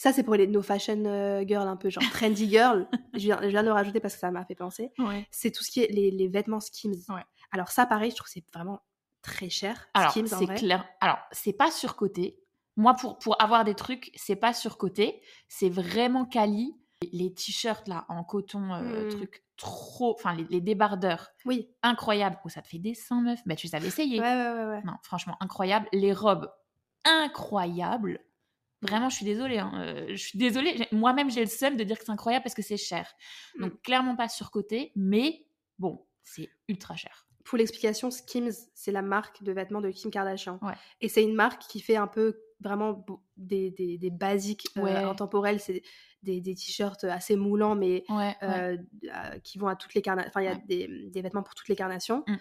[0.00, 2.88] Ça, c'est pour les no fashion euh, girl, un peu genre trendy girl.
[3.14, 4.92] je, viens, je viens de le rajouter parce que ça m'a fait penser.
[4.98, 5.26] Ouais.
[5.30, 6.92] C'est tout ce qui est les, les vêtements Skims.
[7.10, 7.24] Ouais.
[7.52, 8.80] Alors, ça, pareil, je trouve que c'est vraiment
[9.22, 9.88] très cher.
[9.94, 10.86] Alors, c'est clair.
[11.00, 12.38] Alors, c'est pas surcoté.
[12.76, 15.20] Moi, pour, pour avoir des trucs, c'est pas surcoté.
[15.48, 16.74] C'est vraiment quali.
[17.12, 19.08] Les t-shirts, là, en coton, euh, Mm.
[19.10, 20.14] truc trop...
[20.14, 21.68] Enfin, les, les débardeurs, Oui.
[21.82, 22.38] incroyables.
[22.44, 23.40] Oh, ça te fait des seins, meuf.
[23.46, 24.20] Bah, tu les avais essayés.
[24.20, 24.64] Ouais, ouais, ouais.
[24.66, 24.82] ouais.
[24.84, 25.88] Non, franchement, incroyable.
[25.92, 26.48] Les robes,
[27.04, 28.20] incroyables.
[28.82, 29.58] Vraiment, je suis désolée.
[29.58, 30.86] hein, euh, je suis désolée.
[30.92, 33.12] Moi-même, j'ai le seum de dire que c'est incroyable parce que c'est cher.
[33.58, 33.78] Donc, Mm.
[33.82, 35.46] clairement pas surcoté, mais
[35.78, 37.26] bon, c'est ultra cher.
[37.44, 40.58] Pour l'explication, Skims, c'est la marque de vêtements de Kim Kardashian.
[40.62, 40.74] Ouais.
[41.00, 43.04] Et c'est une marque qui fait un peu vraiment
[43.36, 44.94] des, des, des basiques euh, Ouais.
[44.96, 45.58] intemporels.
[45.58, 45.82] C'est
[46.22, 48.78] des, des t-shirts assez moulants, mais Ouais, ouais.
[49.12, 50.28] euh, qui vont à toutes les carnations.
[50.30, 50.64] Enfin, il y a Ouais.
[50.66, 52.24] des, des vêtements pour toutes les carnations.
[52.26, 52.34] Mm.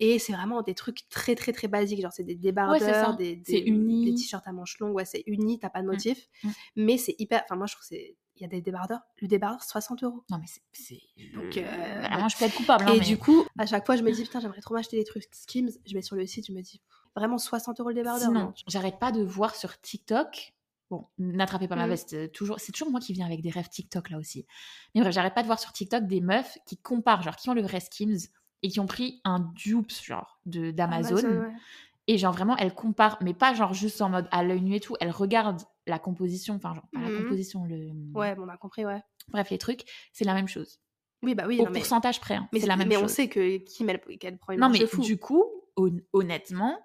[0.00, 2.00] Et c'est vraiment des trucs très, très, très basiques.
[2.00, 4.94] Genre, c'est des débardeurs, des, des t-shirts à manches longues.
[4.94, 6.28] Ouais, c'est uni, t'as pas de motif.
[6.42, 6.50] Mm.
[6.76, 7.42] Mais c'est hyper.
[7.44, 8.16] Enfin, moi, je trouve que c'est.
[8.36, 8.98] Il y a des débardeurs.
[9.22, 10.24] Le débardeur, 60 euros.
[10.28, 11.00] Non, mais c'est.
[11.34, 12.84] Donc, euh, Vraiment, je peux être coupable.
[12.88, 14.96] hein, Et mais- du coup, à chaque fois, je me dis, putain, j'aimerais trop m'acheter
[14.96, 15.68] des trucs Skims.
[15.86, 16.80] Je vais sur le site, je me dis,
[17.14, 18.26] vraiment 60 euros le débardeur.
[18.28, 18.54] Sinon, non.
[18.66, 20.53] j'arrête pas de voir sur TikTok.
[20.94, 21.90] Bon, n'attrapez pas ma Mm.
[21.90, 22.12] veste.
[22.14, 24.46] euh, Toujours, c'est toujours moi qui viens avec des rêves TikTok là aussi.
[24.94, 27.54] Mais bref, j'arrête pas de voir sur TikTok des meufs qui comparent, genre qui ont
[27.54, 28.28] le vrai Skims
[28.62, 31.40] et qui ont pris un dupe genre de d'Amazon.
[31.40, 31.52] ouais.
[32.06, 34.80] Et genre vraiment, elles comparent, mais pas genre juste en mode à l'œil nu et
[34.80, 34.94] tout.
[35.00, 37.22] Elles regardent la composition, enfin genre pas la Mhm.
[37.22, 39.02] composition, le Ouais, bon, on a compris, ouais.
[39.28, 40.80] bref les trucs, c'est la même chose.
[41.22, 43.04] Oui, bah oui, Au non, mais, pourcentage près, hein, mais, c'est la même mais chose.
[43.04, 45.00] on sait que Kim, elle, qu'elle prend une non mais fou.
[45.00, 45.44] du coup,
[45.76, 46.78] hon- honnêtement,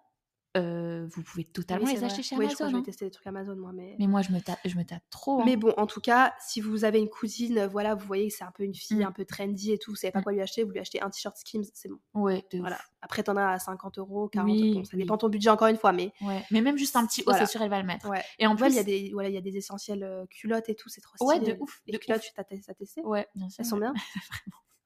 [0.58, 2.24] euh, vous pouvez totalement Oui, les acheter vrai.
[2.24, 2.56] chez Oui, je Amazon.
[2.56, 2.84] crois que je vais hein.
[2.84, 3.72] tester des trucs Amazon, moi.
[3.74, 3.96] Mais...
[4.00, 5.42] Mais moi, je me, ta- je me tâte trop.
[5.42, 5.44] hein.
[5.46, 8.44] mais bon, en tout cas, si vous avez une cousine, voilà, vous voyez que c'est
[8.44, 9.04] un peu une fille Mm.
[9.08, 10.24] un peu trendy et tout, vous savez pas Mm.
[10.24, 12.00] quoi lui acheter, vous lui achetez un t-shirt Skims, c'est bon.
[12.16, 12.78] Ouais, de Voilà.
[12.78, 12.90] ouf.
[13.02, 15.68] Après, t'en as à 50 euros, 40 Oui, bon, ça dépend de ton budget encore
[15.68, 16.44] une fois, mais Ouais.
[16.52, 17.46] Mais même juste un petit haut, Voilà.
[17.46, 18.10] c'est sûr, elle va le mettre.
[18.10, 18.24] ouais.
[18.40, 20.68] Et en plus, il y a des, voilà, il y a des essentiels euh, culottes
[20.70, 21.54] et tout, c'est trop Ouais, stylé.
[21.54, 22.26] de ouf, Les de culottes, ouf.
[22.26, 23.02] tu t'as testé?
[23.04, 23.60] Ouais, bien sûr.
[23.60, 23.94] Elles sont bien?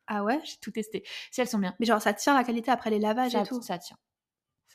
[0.08, 0.42] Ah ouais?
[0.44, 1.04] J'ai tout testé.
[1.32, 3.46] Si elles sont bien, Mais genre, ça tient la qualité après les lavages ça, et
[3.48, 3.98] tout ça tient.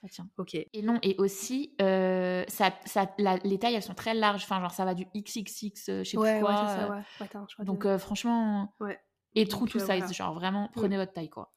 [0.01, 0.29] Ça tient.
[0.39, 0.55] Ok.
[0.55, 4.45] Et non, et aussi, euh, ça, ça, la- les tailles, elles sont très larges.
[4.45, 6.51] Enfin, genre, ça va du XXX, euh, je sais Ouais, plus quoi.
[6.53, 7.03] ouais, c'est ça, euh, ouais.
[7.21, 8.99] Attends, je crois Donc, euh, franchement, Ouais.
[9.35, 10.13] et true to euh, size, voilà.
[10.13, 11.53] genre, vraiment, prenez votre taille, quoi.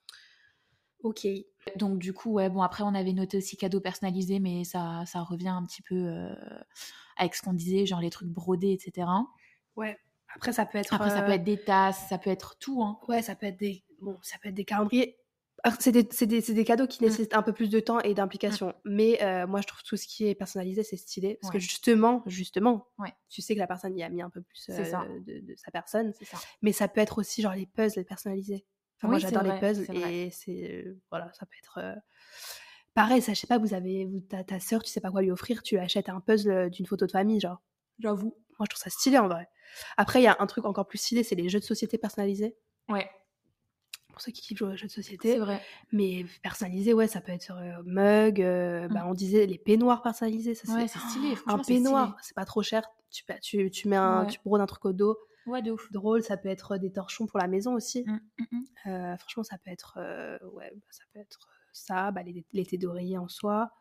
[1.04, 1.27] Ok.
[1.75, 5.21] Donc, du coup, ouais, bon, après, on avait noté aussi cadeaux personnalisés, mais ça, ça
[5.21, 6.30] revient un petit peu
[7.17, 9.08] avec ce qu'on disait, genre les trucs brodés, etc.
[9.75, 9.97] Ouais.
[10.36, 10.93] Après, ça peut être.
[10.93, 12.99] Après, ça peut être des tasses, ça peut être tout, hein.
[13.08, 13.84] Ouais, ça peut être des.
[14.01, 15.17] Bon, ça peut être des calendriers.
[15.63, 17.06] Alors, C'est des, des- des cadeaux qui Mm.
[17.08, 18.74] nécessitent un peu plus de temps et d'implication.
[18.84, 21.36] Mais euh, moi, je trouve tout ce qui est personnalisé, c'est stylé.
[21.41, 21.60] Parce Ouais.
[21.60, 23.13] que justement, justement, Ouais.
[23.30, 24.84] tu sais que la personne y a mis un peu plus euh,
[25.19, 26.13] de, de sa personne.
[26.24, 26.38] Ça.
[26.62, 28.65] Mais ça peut être aussi genre les puzzles personnalisés.
[28.97, 30.84] Enfin, moi, Oui, j'adore les puzzles et c'est.
[30.86, 31.95] euh, voilà, ça peut être.
[32.93, 34.06] Pareil, ça, je sais pas, vous avez.
[34.06, 36.69] Vous, ta, ta soeur, tu sais pas quoi lui offrir, tu lui achètes un puzzle
[36.69, 37.62] d'une photo de famille, genre.
[38.00, 38.36] J'avoue.
[38.60, 39.47] Moi, je trouve ça stylé en vrai.
[39.97, 42.58] Après, il y a un truc encore plus stylé, c'est les jeux de société personnalisés.
[42.89, 43.10] Ouais,
[44.21, 45.39] Pour ceux qui jouer aux jeux de c'est société.
[45.39, 45.60] vrai.
[45.91, 49.10] Mais personnalisé, ouais, ça peut être euh, mug, euh, bah, Mm.
[49.10, 51.34] on disait les peignoirs personnalisés, ça Ouais, c'est c'est stylé.
[51.47, 52.84] un c'est peignoir, c'est pas trop cher.
[53.10, 54.27] Tu, tu, tu mets un, Ouais.
[54.27, 55.17] tu brodes un truc au dos.
[55.47, 55.91] Ouais, de ouf.
[55.91, 56.21] drôle.
[56.21, 58.03] Ça peut être des torchons pour la maison aussi.
[58.05, 58.63] Mm, mm, mm.
[58.91, 62.45] Euh, franchement, ça peut être, euh, ouais, bah, ça peut être euh, ça, bah, les,
[62.53, 63.71] les thés d'oreiller en soi.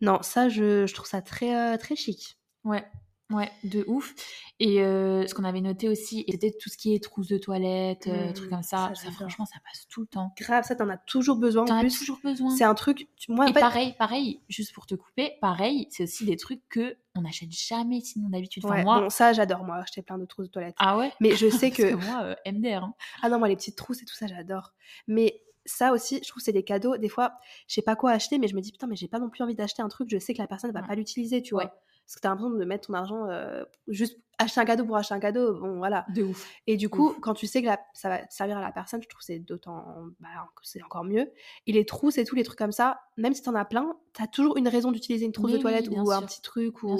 [0.00, 2.38] Non, ça, je, je trouve ça très, euh, très chic.
[2.64, 2.84] Ouais,
[3.32, 4.14] ouais, de ouf.
[4.60, 8.06] Et euh, ce qu'on avait noté aussi, c'était tout ce qui est trousse de toilette,
[8.06, 9.10] euh, trucs comme ça, ça.
[9.10, 10.32] Franchement, ça passe tout le temps.
[10.38, 11.64] Grave, ça, t'en as toujours besoin.
[11.64, 12.50] T'en En as toujours besoin.
[12.56, 13.08] c'est un truc.
[13.16, 16.62] tu- moi, en fait, pareil, pareil, juste pour te couper, pareil, c'est aussi des trucs
[16.68, 18.64] que on n'achète jamais sinon d'habitude.
[18.64, 20.74] Enfin, ouais, moi, bon, ça, j'adore moi, acheter plein de trousses de toilette.
[20.78, 21.12] ah ouais?
[21.20, 22.84] Mais je sais que que moi, euh, MDR.
[22.84, 22.94] hein.
[23.22, 24.72] Ah non, moi, les petites trousses et tout ça, j'adore.
[25.08, 26.96] Mais ça aussi, je trouve que c'est des cadeaux.
[26.98, 27.32] Des fois,
[27.68, 29.42] je sais pas quoi acheter, mais je me dis, putain, mais j'ai pas non plus
[29.42, 30.86] envie d'acheter un truc, je sais que la personne ne va Ouais.
[30.88, 31.64] pas l'utiliser, tu vois.
[31.64, 31.70] Ouais.
[32.06, 35.14] Parce que t'as l'impression de mettre ton argent euh, juste acheter un cadeau pour acheter
[35.14, 35.58] un cadeau.
[35.58, 36.04] Bon, voilà.
[36.14, 36.50] De ouf.
[36.66, 37.20] Et du coup, Ouf.
[37.20, 39.38] quand tu sais que la- ça va servir à la personne, je trouve que c'est
[39.38, 39.84] d'autant.
[40.20, 40.28] Bah,
[40.62, 41.30] c'est encore mieux.
[41.66, 44.26] Et les trousses et tous les trucs comme ça, même si t'en as plein, t'as
[44.26, 46.82] toujours une raison d'utiliser une trousse de toilette oui, ou un petit truc.
[46.82, 46.98] Ou...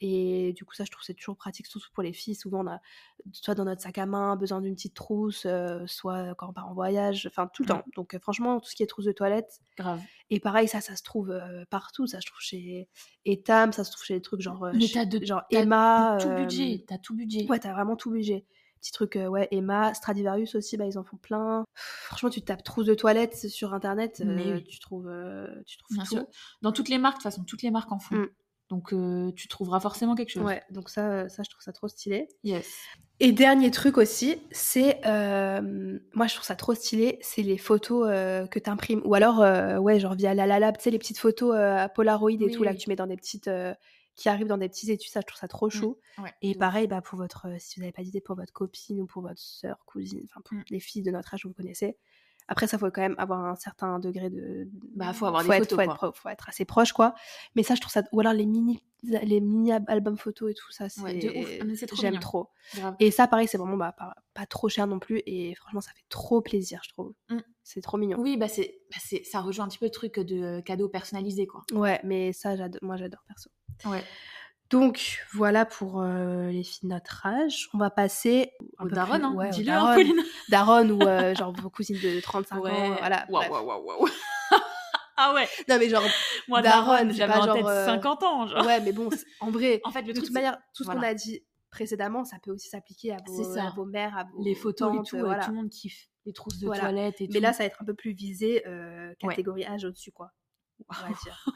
[0.00, 2.34] Et du coup, ça, je trouve c'est toujours pratique, surtout pour les filles.
[2.34, 2.80] Souvent, on a,
[3.32, 6.68] soit dans notre sac à main, besoin d'une petite trousse, euh, soit quand on part
[6.68, 7.82] en voyage, enfin, tout le temps.
[7.96, 9.60] Donc, euh, franchement, tout ce qui est trousse de toilette.
[9.78, 10.00] Grave.
[10.30, 12.06] Et pareil, ça, ça se trouve euh, partout.
[12.06, 12.88] Ça se trouve chez
[13.24, 16.18] Etam, ça se trouve chez des trucs genre, Mais chez- t'as de- genre t'as Emma.
[16.20, 16.84] tout euh, budget.
[16.86, 17.46] T'as tout budget.
[17.48, 18.44] Ouais, t'as vraiment tout budget.
[18.80, 21.64] Petit truc, euh, ouais, Emma, Stradivarius aussi, bah, ils en font plein.
[21.74, 24.64] Franchement, tu tapes trousse de toilette sur internet, Mais oui.
[24.64, 26.10] tu trouves, euh, tu trouves Bien tout.
[26.16, 26.26] sûr.
[26.60, 28.16] Dans toutes les marques, de toute façon, toutes les marques en font.
[28.16, 28.28] Mm.
[28.70, 30.42] Donc, euh, tu trouveras forcément quelque chose.
[30.44, 32.28] Ouais, donc ça, euh, ça, je trouve ça trop stylé.
[32.42, 32.66] Yes.
[33.20, 38.08] Et dernier truc aussi, c'est euh, moi je trouve ça trop stylé, c'est les photos
[38.10, 39.38] euh, que t'imprimes ou alors
[39.82, 42.50] ouais genre via la la lab, tu sais les petites photos à Polaroid et Oui,
[42.50, 43.48] tout là que tu mets dans des petites
[44.16, 45.98] qui arrivent dans des petits étuis, ça je trouve ça trop chou.
[46.18, 46.32] Ouais.
[46.42, 49.22] Et pareil bah pour votre si vous n'avez pas d'idée pour votre copine ou pour
[49.22, 50.62] votre sœur, cousine, enfin pour Mm.
[50.70, 51.96] les filles de notre âge que vous connaissez.
[52.48, 55.68] Après ça faut quand même avoir un certain degré de Bah, faut avoir des être,
[55.70, 56.12] photos, faut, quoi.
[56.14, 57.14] faut être assez proche quoi.
[57.56, 60.70] Mais ça je trouve ça ou alors les mini les mini albums photos et tout
[60.72, 61.48] ça c'est Ouais, de ouf.
[61.60, 62.50] Ah, mais c'est trop j'aime trop.
[62.74, 62.96] Grave.
[63.00, 65.22] Et ça, pareil, c'est vraiment bah, pas, pas trop cher non plus.
[65.26, 67.12] Et franchement, ça fait trop plaisir, je trouve.
[67.28, 67.38] Mm.
[67.62, 68.18] C'est trop mignon.
[68.18, 70.88] Oui, bah c'est, bah c'est, ça rejoint un petit peu le truc de euh, cadeau
[70.88, 71.62] personnalisé, quoi.
[71.72, 73.50] Ouais, mais ça, moi, j'adore perso.
[73.84, 74.02] Ouais.
[74.70, 77.68] Donc, voilà pour euh, les filles de notre âge.
[77.74, 78.50] On va passer
[78.80, 79.34] Au daron, plus- hein.
[79.34, 79.94] ouais, Dis-le, daron.
[79.94, 80.22] Pauline.
[80.48, 82.60] Daron ou euh, genre vos cousines de 35 ans.
[82.62, 82.88] Ouais.
[82.98, 83.26] Voilà.
[83.28, 84.08] Waouh, waouh, waouh, waouh.
[85.16, 85.46] ah ouais.
[85.68, 86.02] Non, mais genre,
[86.48, 88.46] Moi, c'est j'avais en genre, tête euh, 50 ans.
[88.46, 88.66] Genre.
[88.66, 91.02] ouais, mais bon, en vrai, En fait, le de truc, toute manière, tout ce qu'on
[91.02, 94.92] a dit précédemment, ça peut aussi s'appliquer à vos, à mères, à vos les photos
[94.92, 95.44] tantes, et tout, euh, euh, voilà.
[95.44, 96.08] tout le monde kiffe.
[96.24, 96.82] Les trousses de Voilà.
[96.84, 97.34] toilette et tout.
[97.34, 99.28] Mais là, ça va être un peu plus visé, euh, Ouais.
[99.30, 100.30] catégorie âge au-dessus, quoi.
[100.88, 101.46] On va dire.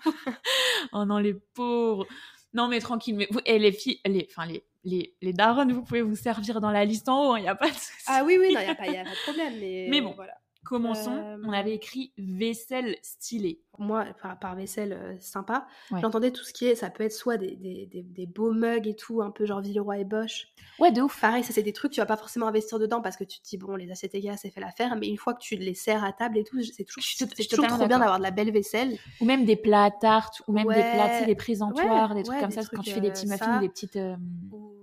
[0.92, 2.06] Oh non, les pauvres.
[2.54, 3.14] Non, mais tranquille.
[3.16, 6.60] Mais vous, et les filles, les, enfin, les, les, les darons, vous pouvez vous servir
[6.60, 8.04] dans la liste en haut, il n'y a pas de souci.
[8.06, 9.54] ah oui, oui, non, il n'y a, a pas de problème.
[9.60, 10.12] Mais, Mais bon.
[10.16, 10.34] voilà.
[10.64, 11.16] Commençons.
[11.16, 13.60] Euh, On avait écrit vaisselle stylée.
[13.78, 16.00] Moi, par, par vaisselle euh, sympa, Ouais.
[16.00, 18.86] j'entendais tout ce qui est, ça peut être soit des, des, des, des beaux mugs
[18.86, 20.48] et tout, un peu genre Villeroy et Bosch.
[20.78, 21.20] Ouais, de ouf.
[21.20, 23.48] Pareil, ça c'est des trucs, tu vas pas forcément investir dedans parce que tu te
[23.48, 26.04] dis, bon, les assiettes égales, c'est fait l'affaire, mais une fois que tu les sers
[26.04, 28.98] à table et tout, c'est toujours, c'est toujours trop bien d'avoir de la belle vaisselle.
[29.20, 32.16] Ou même des plats à tarte, ou même des plats, tu sais, des présentoirs, Ouais,
[32.16, 33.58] des trucs comme ça, quand tu fais des euh, petits muffins ça.
[33.60, 34.16] des petites, euh,
[34.52, 34.74] Ou...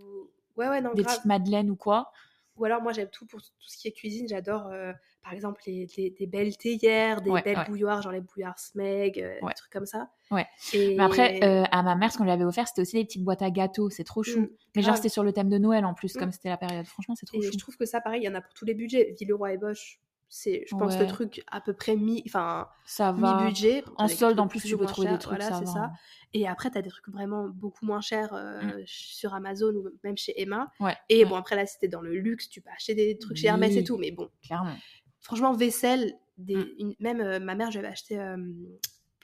[0.58, 1.16] Ouais, ouais, non, des grave.
[1.16, 2.12] petites madeleines ou quoi.
[2.58, 4.28] Ou alors, moi, j'aime tout pour tout ce qui est cuisine.
[4.30, 7.66] J'adore, euh, par exemple, les, les- des belles théières, des Ouais, belles ouais.
[7.66, 9.50] bouilloires, genre les bouillards Smeg, euh, Ouais.
[9.50, 10.10] des trucs comme ça.
[10.32, 10.46] Ouais.
[10.74, 10.96] Et...
[10.96, 13.24] Mais après, euh, à ma mère, ce qu'on lui avait offert, c'était aussi des petites
[13.24, 13.90] boîtes à gâteaux.
[13.90, 14.40] C'est trop chou.
[14.40, 14.96] Mm, Mais genre, grave.
[14.98, 16.20] c'était sur le thème de Noël en plus, Mm.
[16.20, 16.86] comme c'était la période.
[16.86, 17.52] Franchement, c'est trop Et chou.
[17.54, 19.14] je trouve que ça, pareil, il y en a pour tous les budgets.
[19.20, 21.02] Villeroy et Bosch, c'est, je pense, Ouais.
[21.02, 23.38] le truc à peu près mi, enfin, Ça va.
[23.44, 23.84] mi-budget.
[23.98, 25.92] En T'as des solde, en plus, tu peux trouver des trucs, Voilà, ça c'est ça.
[26.34, 30.18] Et après, tu as des trucs vraiment beaucoup moins chers euh, sur Amazon ou même
[30.18, 30.70] chez Emma.
[30.80, 30.96] Ouais.
[31.10, 33.38] Et ouais, bon, après, là, si t'es dans le luxe, tu peux acheter des trucs
[33.38, 33.98] chez Hermès et tout.
[33.98, 34.76] Mais bon, clairement.
[35.22, 36.68] franchement, vaisselle, des, Mm.
[36.80, 38.36] une- même euh, ma mère, j'avais acheté euh,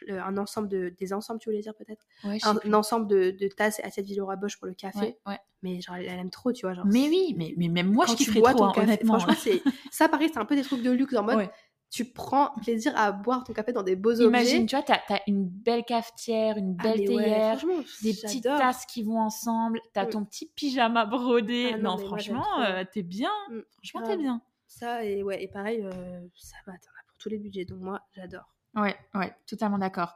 [0.10, 2.06] un ensemble de, des ensembles, tu voulais dire peut-être?
[2.24, 5.00] Ouais, un, ensemble de, de tasses et assiettes Villeroy Bosch pour le café.
[5.00, 5.40] Ouais, ouais.
[5.64, 6.74] Mais genre, elle, elle aime trop, tu vois.
[6.74, 8.88] Genre, Mais oui, mais, mais même moi, quand je kifferais bois trop, ton hein, café,
[8.88, 9.20] honnêtement.
[9.20, 9.62] franchement, c'est
[9.92, 11.50] ça, pareil, c'est un peu des trucs de luxe en mode.
[11.94, 14.66] Tu prends plaisir à boire ton café dans des beaux Imagine, objets.
[14.66, 17.58] tu vois, t'as as une belle cafetière, une Ah, belle théière,
[18.02, 20.10] des petites tasses qui vont ensemble, t'as Mm.
[20.12, 21.72] ton petit pyjama brodé.
[21.74, 23.30] Ah non, franchement, euh, t'es bien.
[23.50, 24.20] Mm, Franchement, t'es grave.
[24.20, 24.42] bien.
[24.68, 27.66] Ça, et ouais, et pareil, euh, ça va, t'en as pour tous les budgets.
[27.66, 28.54] Donc moi, j'adore.
[28.76, 30.14] Ouais, ouais, totalement d'accord.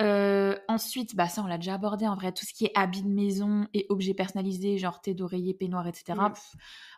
[0.00, 3.02] Euh, ensuite, bah ça on l'a déjà abordé en vrai, tout ce qui est habits
[3.02, 6.18] de maison et objets personnalisés, genre thé d'oreiller, peignoir, etc.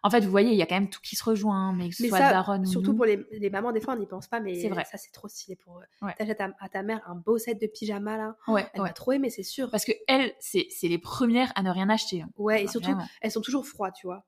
[0.05, 1.89] En fait, vous voyez, il y a quand même tout qui se rejoint, hein, mais
[1.89, 2.97] que ce Mais soit ça, Daronne ou surtout nous.
[2.99, 4.85] pour les, les mamans, des fois, on n'y pense pas, mais C'est vrai.
[4.85, 5.85] ça, c'est trop stylé pour eux.
[6.03, 6.15] Ouais.
[6.17, 8.37] T'achètes à, à ta mère un beau set de pyjama, là.
[8.47, 8.89] Ouais, Elle ouais.
[8.89, 9.69] va trop aimer, c'est sûr.
[9.69, 12.23] Parce que elles, c'est les premières à ne rien acheter.
[12.23, 12.31] hein.
[12.37, 13.09] Ouais, et surtout, vraiment.
[13.21, 14.25] elles sont toujours froides, tu vois.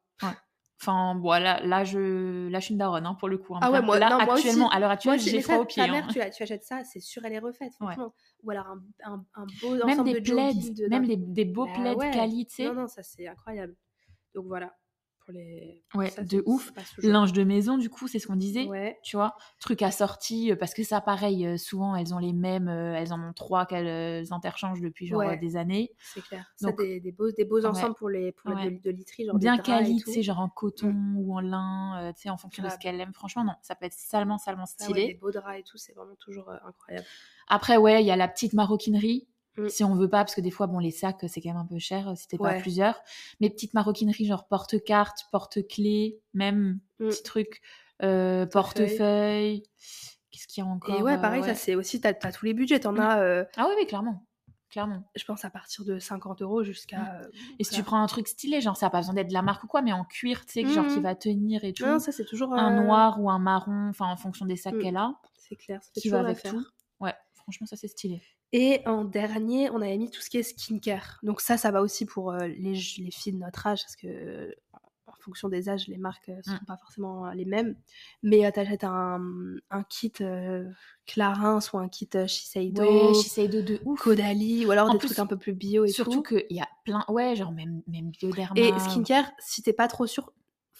[0.86, 3.54] Enfin, bon, là, là, je, là, je suis une daronne, hein, pour le coup.
[3.56, 3.60] hein.
[3.62, 4.48] Ah ouais, moi- là, non, moi aussi.
[4.48, 5.84] actuellement, à l'heure actuelle, aussi, j'ai froid aux pieds.
[5.84, 6.08] Ta mère, hein.
[6.12, 7.94] tu, tu achètes ça, c'est sûr, elle est refaite, Ouais.
[8.42, 11.44] Ou alors un, un, un beau Même ensemble des de plaids, de- même des, des
[11.46, 12.10] beaux Bah plaids ouais.
[12.10, 12.66] qualité.
[12.66, 13.74] Non, non, ça, c'est incroyable.
[14.34, 14.74] Donc voilà,
[15.24, 15.82] pour les...
[15.94, 16.70] Ouais, ça, de ouf.
[16.98, 18.64] Linge de maison, du coup, c'est ce qu'on disait.
[18.66, 18.98] Ouais.
[19.02, 22.68] tu vois, truc assorti, euh, parce que ça, pareil, euh, souvent, elles ont les mêmes,
[22.68, 25.36] euh, elles en ont trois qu'elles interchangent depuis genre Ouais.
[25.38, 25.90] des années.
[26.14, 26.46] C'est clair.
[26.56, 27.70] Ça, Donc- des, des beaux, des beaux Ouais.
[27.96, 28.70] pour les pour Ouais.
[28.70, 32.12] de, de literie, genre Bien quali, tu sais, genre en coton ou en lin, euh,
[32.12, 32.80] tu sais, en fonction de ce Grave.
[32.80, 33.12] qu'elle aime.
[33.14, 35.06] Franchement, non, ça peut être salement, salement stylé.
[35.08, 37.06] des beaux draps et tout, c'est vraiment toujours euh, incroyable.
[37.48, 39.26] Après, ouais, il y a la petite maroquinerie.
[39.56, 39.68] Mm.
[39.68, 41.66] Si on veut pas, parce que des fois, bon, les sacs, c'est quand même un
[41.66, 43.00] peu cher euh, si t'es pas à plusieurs.
[43.40, 47.08] Mais petite maroquinerie, genre porte-carte, porte-clés, même Mm.
[47.08, 47.60] petit truc,
[48.02, 49.62] euh, portefeuille.
[50.30, 52.44] Qu'est-ce qu'il y a encore Et ouais, euh, pareil, ça c'est aussi, t'as as tous
[52.46, 52.80] les budgets.
[52.80, 53.00] T'en Mm.
[53.00, 54.26] as, euh, Ah oui, oui, clairement.
[54.70, 55.04] Clairement.
[55.14, 57.20] je pense, à partir de 50 euros jusqu'à.
[57.20, 57.28] euh,
[57.60, 59.42] Et si tu prends un truc stylé, genre ça n'a pas besoin d'être de la
[59.42, 61.86] marque ou quoi, mais en cuir, tu sais, que genre qui va tenir et tout.
[61.86, 62.52] Non, ça c'est toujours.
[62.52, 64.78] un euh, noir ou un marron, enfin en fonction des sacs Mm.
[64.82, 66.66] qu'elle a, C'est clair, ça fait qui toujours va avec tout.
[66.98, 68.20] Ouais, franchement, ça c'est stylé.
[68.56, 71.18] Et en dernier, on avait mis tout ce qui est skincare.
[71.24, 74.06] Donc ça, ça va aussi pour euh, les, les filles de notre âge, parce que
[74.06, 74.52] euh,
[75.06, 76.66] en fonction des âges, les marques ne sont Mm.
[76.66, 77.74] pas forcément euh, les mêmes.
[78.22, 79.20] Mais euh, t'achètes un,
[79.70, 80.70] un kit euh,
[81.04, 84.00] Clarins ou un kit euh, Shiseido, Ouais, Shiseido de ouf.
[84.00, 86.22] Caudalie, ou alors En des plus, trucs un peu plus bio et Surtout tout.
[86.22, 88.60] qu'il y a plein, ouais, genre même, même Bioderma.
[88.60, 90.32] Et skincare, si t'es pas trop sûr,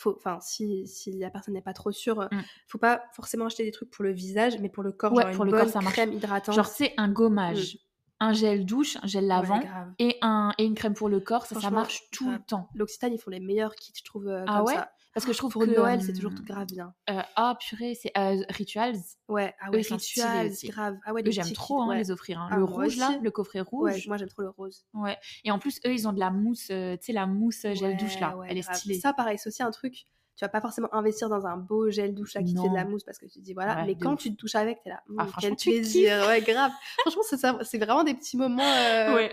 [0.07, 2.41] enfin, si, si la personne n'est pas trop sûre, Mm.
[2.67, 5.33] faut pas forcément acheter des trucs pour le visage, mais pour le corps, Ouais, genre
[5.33, 5.95] pour une le corps, bonne ça marche.
[5.95, 6.55] crème hydratante.
[6.55, 7.79] Genre c'est un gommage,
[8.21, 9.61] un gel douche, un gel lavant
[9.99, 12.69] et, un, et une crème pour le corps, ça, ça marche tout le temps.
[12.75, 14.75] L'Occitane, ils font les meilleurs kits, je trouve, euh, Ah comme ouais?
[14.75, 14.91] ça.
[15.15, 16.93] Parce que je trouve Pour que Noël, c'est toujours grave bien.
[17.09, 18.97] euh, ah purée, c'est euh, Rituals.
[19.29, 20.97] Ouais, ah ouais, Rituals, grave.
[21.07, 21.99] Ah ouais, j'aime trop hein, ouais.
[21.99, 22.41] les offrir.
[22.41, 22.49] hein.
[22.51, 24.09] Ah, le rouge là, le coffret Ouais, rouge.
[24.09, 24.85] moi j'aime trop le rose.
[24.93, 25.17] Ouais.
[25.45, 27.77] Et en plus, eux, ils ont de la mousse, euh, tu sais, la mousse gel
[27.93, 28.37] Ouais, douche là.
[28.49, 28.77] Elle est grave.
[28.77, 28.99] stylée.
[28.99, 30.07] Ça, pareil, c'est aussi un truc.
[30.37, 32.75] Tu vas pas forcément investir dans un beau gel douche là, qui te fait de
[32.75, 33.77] la mousse parce que tu te dis voilà.
[33.77, 34.19] Ouais, mais quand ouf.
[34.21, 35.01] tu te touches avec, t'es là.
[35.17, 36.25] Ah, hum, quel plaisir.
[36.27, 36.73] Ouais, grave.
[37.07, 37.23] franchement,
[37.63, 38.65] c'est vraiment des petits moments.
[38.65, 39.31] euh, Ouais,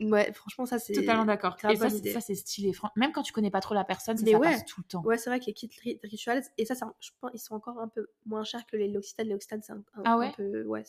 [0.00, 0.92] ouais, franchement, ça c'est.
[0.92, 1.56] totalement d'accord.
[1.70, 2.72] Et ça, ça, c'est stylé.
[2.96, 4.50] Même quand tu connais pas trop la personne, ça, Mais ça ouais.
[4.52, 5.02] passe tout le temps.
[5.04, 7.54] Ouais, c'est vrai que les kits ri- rituals, et ça, un- je pense ils sont
[7.54, 9.28] encore un peu moins chers que les L'Occitane.
[9.28, 10.62] L'Occitane, c'est un, un- Ah un ouais peu.
[10.64, 10.84] Ouais,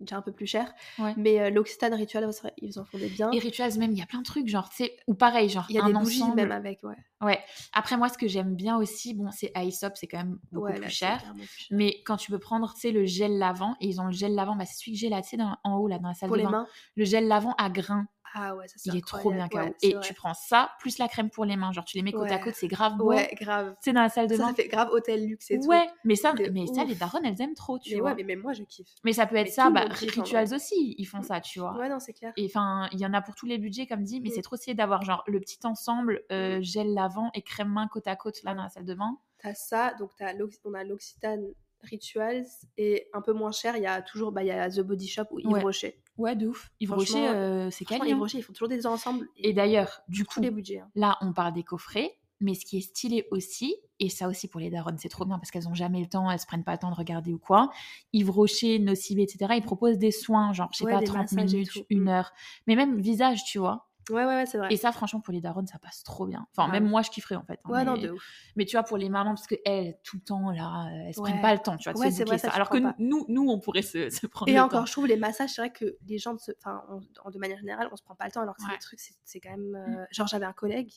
[0.00, 0.72] déjà un peu plus cher.
[0.98, 1.14] Ouais.
[1.16, 3.30] Mais euh, l'Occitane Ritual, ouais, ils en font des biens.
[3.30, 5.66] Et Rituals, même, il y a plein de trucs, genre, tu sais, ou pareil, genre,
[5.68, 6.36] Il y a un des bougies ensemble.
[6.36, 6.96] même avec, ouais.
[7.22, 7.38] Ouais.
[7.72, 10.72] Après, moi, ce que j'aime bien aussi, bon, c'est Aesop, c'est quand même beaucoup ouais,
[10.74, 11.18] plus là, cher.
[11.20, 11.68] clairement plus cher.
[11.70, 14.34] Mais quand tu peux prendre, tu sais, le gel lavant, et ils ont le gel
[14.34, 16.28] lavant, bah, c'est celui que j'ai là, tu sais, en haut, là, dans la salle
[16.28, 16.50] Pour de les bain.
[16.50, 19.48] mains, Le gel lavant à grains, ah ouais, ça c'est il est trop bien.
[19.48, 19.56] KO.
[19.58, 20.02] Ouais, c'est et vrai.
[20.06, 22.38] tu prends ça, plus la crème pour les mains, genre, tu les mets côte à
[22.38, 23.06] côte, c'est grave beau.
[23.06, 23.74] Ouais, grave.
[23.80, 24.48] Sais, dans la salle de bain.
[24.48, 25.66] ça fait grave hôtel luxe et tout.
[25.68, 28.10] Ouais, mais ça, mais ça, les darons, elles aiment trop, tu Mais vois.
[28.10, 28.88] ouais, mais même moi, je kiffe.
[29.04, 31.76] Mais ça peut être Mais ça, bah, Rituals aussi, ils font ça, tu vois.
[31.78, 32.32] Ouais, non, c'est clair.
[32.36, 34.32] Et enfin, il y en a pour tous les budgets, comme dit, mais Mm.
[34.34, 38.06] c'est trop stylé d'avoir genre le petit ensemble euh, gel lavant et crème main côte
[38.08, 39.16] à côte là dans la salle de bain.
[39.38, 41.44] T'as ça, donc t'as l'Oc- on a l'Occitane
[41.84, 44.80] Rituals et un peu moins cher, il y a toujours bah, il y a The
[44.80, 45.62] Body Shop ou Yves Ouais.
[45.62, 46.00] Rocher.
[46.16, 46.70] Ouais, de ouf.
[46.80, 48.08] Yves Rocher, euh, c'est quali.
[48.10, 48.18] Yves hein.
[48.20, 49.26] Rocher, ils font toujours des ensembles.
[49.36, 50.78] Et d'ailleurs, du coup, les budgets.
[50.78, 50.90] hein.
[50.94, 54.60] là, on parle des coffrets, mais ce qui est stylé aussi, et ça aussi pour
[54.60, 56.72] les daronnes, c'est trop bien parce qu'elles ont jamais le temps, elles se prennent pas
[56.72, 57.70] le temps de regarder ou quoi.
[58.12, 61.32] Yves Rocher, Nocibé, etc., ils proposent des soins, genre, je sais Ouais, pas, des 30
[61.32, 62.08] massages et minutes, une Mm.
[62.08, 62.32] heure,
[62.68, 63.88] mais même visage, tu vois.
[64.10, 64.68] Ouais, ouais, ouais, c'est vrai.
[64.70, 66.46] Et ça, franchement, pour les daronnes, ça passe trop bien.
[66.56, 66.80] Enfin, Ouais.
[66.80, 67.58] même moi, je kifferais en fait.
[67.64, 68.22] hein, Ouais, non, mais- de ouf.
[68.56, 71.14] Mais tu vois, pour les mamans, parce que elles, tout le temps, là, euh, elles
[71.14, 72.78] se prennent pas le temps, tu vois, de Ouais, se c'est vrai, ça, Alors que
[72.78, 72.94] pas.
[72.98, 74.86] nous, nous, on pourrait se, se prendre Et le encore, temps.
[74.86, 76.82] je trouve les massages, c'est vrai que les gens, se- enfin,
[77.24, 79.40] on- de manière générale, on se prend pas le temps, alors que c'est trucs, c'est
[79.40, 79.70] quand même.
[79.70, 79.74] Mm.
[79.76, 80.92] euh, Genre, j'avais un collègue,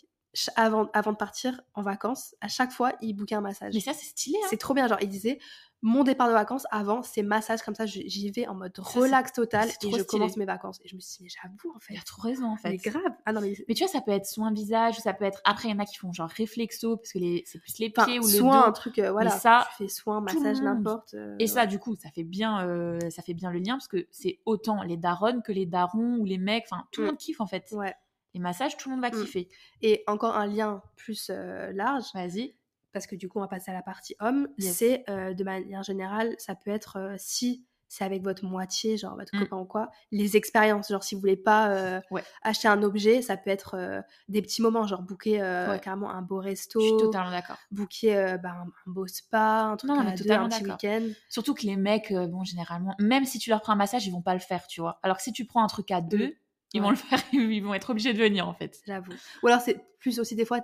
[0.55, 3.73] avant, avant de partir en vacances, à chaque fois, il bookait un massage.
[3.73, 4.37] Mais ça, c'est stylé.
[4.43, 4.47] Hein.
[4.49, 5.39] C'est trop bien, genre, il disait,
[5.83, 9.69] mon départ de vacances, avant, c'est massage comme ça, j'y vais en mode relax total,
[9.69, 10.79] et je commence mes vacances.
[10.83, 11.93] Et je me suis dit, mais j'avoue, en fait.
[11.93, 12.69] Il a trop raison, en fait.
[12.69, 13.01] Mais grave.
[13.25, 13.53] Ah non, mais.
[13.67, 15.39] Mais tu vois, ça peut être soin visage, ça peut être.
[15.45, 17.43] Après, il y en a qui font genre réflexo, parce que les...
[17.45, 18.73] c'est plus les Enfin, pieds ou le soin, un dos.
[18.73, 19.29] truc, euh, voilà.
[19.29, 21.13] ça, tu fais soin, massage, n'importe.
[21.13, 23.87] euh, Et ça, du coup, ça fait bien, euh, ça fait bien le lien, parce
[23.87, 26.65] que c'est autant les daronnes que les darons ou les mecs.
[26.71, 27.09] Enfin, tout le Mm.
[27.11, 27.67] monde kiffe, en fait.
[27.71, 27.93] Ouais.
[28.33, 29.21] Les massages, tout le monde va Mm.
[29.21, 29.47] kiffer.
[29.81, 32.55] Et encore un lien plus large, Vas-y.
[32.97, 34.47] Parce que du coup, on va passer à la partie homme.
[34.57, 34.75] Yes.
[34.75, 39.15] C'est euh, de manière générale, ça peut être euh, si c'est avec votre moitié, genre
[39.15, 39.39] votre Mm.
[39.43, 40.89] copain ou quoi, les expériences.
[40.89, 42.21] Genre, si vous voulez pas euh, Ouais.
[42.41, 45.79] acheter un objet, ça peut être des petits moments, genre booker Ouais.
[45.81, 47.55] carrément un beau Je suis resto, totalement d'accord.
[47.71, 50.65] booker bah, un, un beau spa, un truc Non, à mais deux, totalement un petit
[50.65, 51.07] week-end.
[51.29, 54.21] Surtout que les mecs, bon, généralement, même si tu leur prends un massage, ils vont
[54.21, 54.99] pas le faire, tu vois.
[55.01, 56.35] Alors que si tu prends un truc à deux,
[56.73, 58.81] ils vont le faire, ils vont être obligés de venir, en fait.
[58.85, 59.13] J'avoue.
[59.43, 60.59] Ou alors, c'est plus aussi des fois,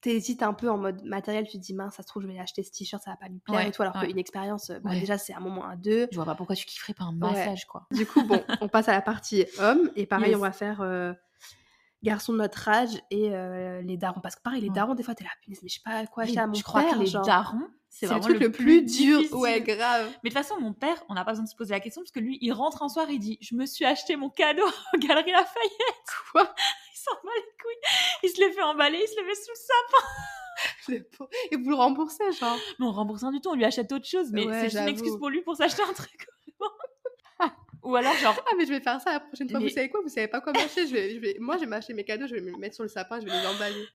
[0.00, 2.38] t'hésites un peu en mode matériel, tu te dis, mince, ça se trouve, je vais
[2.38, 3.82] acheter ce t-shirt, ça va pas lui plaire Ouais, et tout.
[3.82, 4.06] Alors ouais.
[4.06, 5.00] qu'une expérience, euh, bah, Ouais.
[5.00, 6.06] déjà, c'est un moment à deux.
[6.12, 7.86] Je vois pas pourquoi tu kifferais pas un massage, quoi.
[7.92, 9.90] Du coup, bon, on passe à la partie homme.
[9.96, 10.36] Et pareil, Yes.
[10.36, 11.12] on va faire euh,
[12.02, 14.20] garçons de notre age et euh, les darons.
[14.20, 16.38] Parce que pareil, les darons, des fois, t'es là, mais je sais pas quoi acheter
[16.38, 16.94] à mon je crois père.
[16.94, 17.24] que les genre.
[17.26, 19.18] darons, c'est le truc le, plus, dur.
[19.18, 19.36] difficile.
[19.36, 20.06] Ouais, grave.
[20.22, 22.02] Mais de toute façon, mon père, on n'a pas besoin de se poser la question
[22.02, 24.62] parce que lui, il rentre un soir, il dit Je me suis acheté mon cadeau
[24.94, 26.06] aux Galeries Lafayette.
[26.30, 26.54] Quoi?
[27.04, 28.22] s'en bat les couilles.
[28.24, 31.04] Il se le fait emballer, il se le met sous le sapin.
[31.52, 32.56] Et vous le remboursez, genre.
[32.78, 34.30] Mais on rembourse rien du tout, on lui achète autre chose.
[34.32, 36.26] Mais Ouais, c'est une excuse pour lui pour s'acheter un truc.
[37.84, 39.60] Ou alors, genre, Ah, mais je vais faire ça la prochaine fois.
[39.60, 40.00] Mais- Vous savez quoi?
[40.02, 41.36] Vous savez pas quoi m'acheter je vais, je vais...
[41.38, 43.30] Moi, je vais m'acheter mes cadeaux, je vais me mettre sur le sapin, je vais
[43.30, 43.86] les emballer.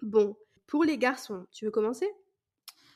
[0.00, 0.36] Bon,
[0.68, 2.08] pour les garçons, tu veux commencer?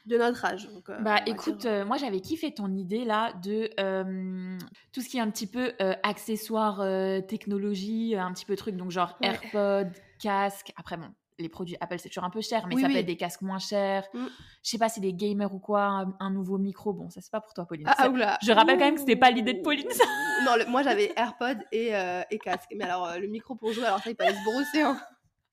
[0.06, 0.68] De notre âge.
[0.72, 4.56] donc, euh, Bah écoute, dire- euh, moi j'avais kiffé ton idée là de euh,
[4.92, 8.76] tout ce qui est un petit peu euh, accessoires, euh, technologie, un petit peu truc,
[8.76, 9.28] donc genre Ouais.
[9.28, 9.90] AirPods,
[10.20, 10.72] casque.
[10.76, 12.94] Après bon, les produits Apple c'est toujours un peu cher, mais Oui, ça oui.
[12.94, 14.04] peut être des casques moins chers.
[14.14, 14.26] Mm.
[14.62, 16.92] Je sais pas, c'est des gamers ou quoi, un, un nouveau micro.
[16.92, 17.86] Bon, ça c'est pas pour toi, Pauline.
[17.98, 18.38] Ah, oula.
[18.42, 20.04] je rappelle quand même que c'était pas l'idée de Pauline, ça.
[20.44, 22.70] Non, le- moi j'avais AirPod et, euh, et casque.
[22.76, 24.82] Mais alors, euh, le micro pour jouer, alors ça, il fallait se brosser.
[24.82, 24.98] hein.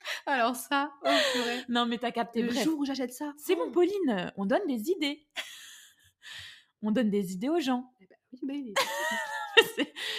[0.25, 1.59] Alors ça, oh purée.
[1.69, 2.41] Non, mais t'as capté.
[2.41, 3.33] Le Bref, jour où j'achète ça.
[3.37, 4.31] c'est bon, Pauline.
[4.37, 5.25] On donne des idées.
[6.81, 7.91] on donne des idées aux gens.
[8.01, 8.07] Eh
[8.45, 8.73] ben,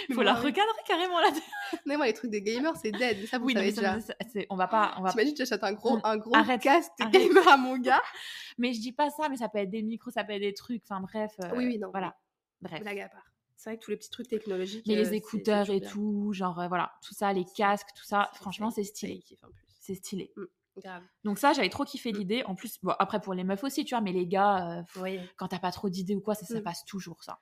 [0.09, 1.27] Mais Faut la recadrer carrément là.
[1.87, 3.18] Non, moi, les trucs des gamers, c'est dead.
[3.20, 4.01] Mais ça, vous Oui, savez mais déjà.
[4.01, 4.14] ça,
[4.51, 7.05] on va pas, on va T'imagines, j'achète un gros, On- un gros Arrête, casque de
[7.05, 7.14] arrête.
[7.29, 8.03] gamer à mon gars.
[8.59, 10.55] Mais je dis pas ça, mais ça peut être des micros, ça peut être des
[10.55, 11.33] trucs, enfin bref.
[11.42, 12.16] euh, Oui, oui, non, Voilà.
[12.62, 12.81] Bref.
[12.81, 13.25] Blague à part.
[13.57, 14.87] C'est vrai que tous les petits trucs technologiques.
[14.87, 15.90] Mais euh, les c'est- écouteurs et bien.
[15.90, 19.25] tout, genre euh, voilà, tout ça, les casques, tout ça, franchement, c'est stylé.
[19.87, 20.33] C'est stylé.
[20.83, 21.03] Grave.
[21.23, 22.16] Donc ça, j'avais trop kiffé Mm.
[22.16, 22.42] l'idée.
[22.47, 25.20] En plus, bon, après pour les meufs aussi, tu vois, mais les gars, euh, Oui.
[25.37, 26.62] quand t'as pas trop d'idées ou quoi, ça, ça Mm.
[26.64, 27.38] passe toujours ça.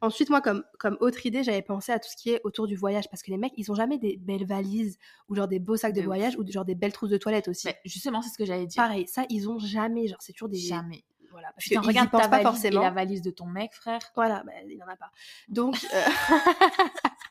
[0.00, 2.74] Ensuite, moi, comme, comme autre idée, j'avais pensé à tout ce qui est autour du
[2.74, 3.08] voyage.
[3.08, 5.92] Parce que les mecs, ils ont jamais des belles valises ou genre des beaux sacs
[5.92, 6.06] de, De ouf.
[6.06, 7.68] voyage ou genre des belles trousses de toilette aussi.
[7.68, 8.82] Mais justement, c'est ce que j'allais dire.
[8.82, 10.08] Pareil, ça, ils ont jamais.
[10.08, 10.56] Genre, c'est toujours des.
[10.58, 11.04] Jamais.
[11.30, 11.52] Voilà.
[11.52, 12.80] Parce Putain, regarde ta pas valise forcément.
[12.80, 14.00] et la valise de ton mec, frère.
[14.16, 15.10] Voilà, bah, il en a pas.
[15.48, 16.02] Donc, euh,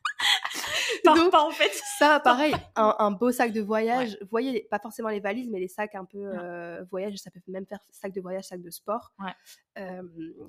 [1.05, 1.71] Pars Donc, pas en fait.
[1.99, 4.17] ça, pareil, un, un beau sac de voyage.
[4.21, 7.15] Vous voyez, pas forcément les valises, mais les sacs un peu euh, voyage.
[7.17, 9.13] Ça peut même faire sac de voyage, sac de sport.
[9.19, 9.31] Ouais.
[9.77, 10.01] Euh,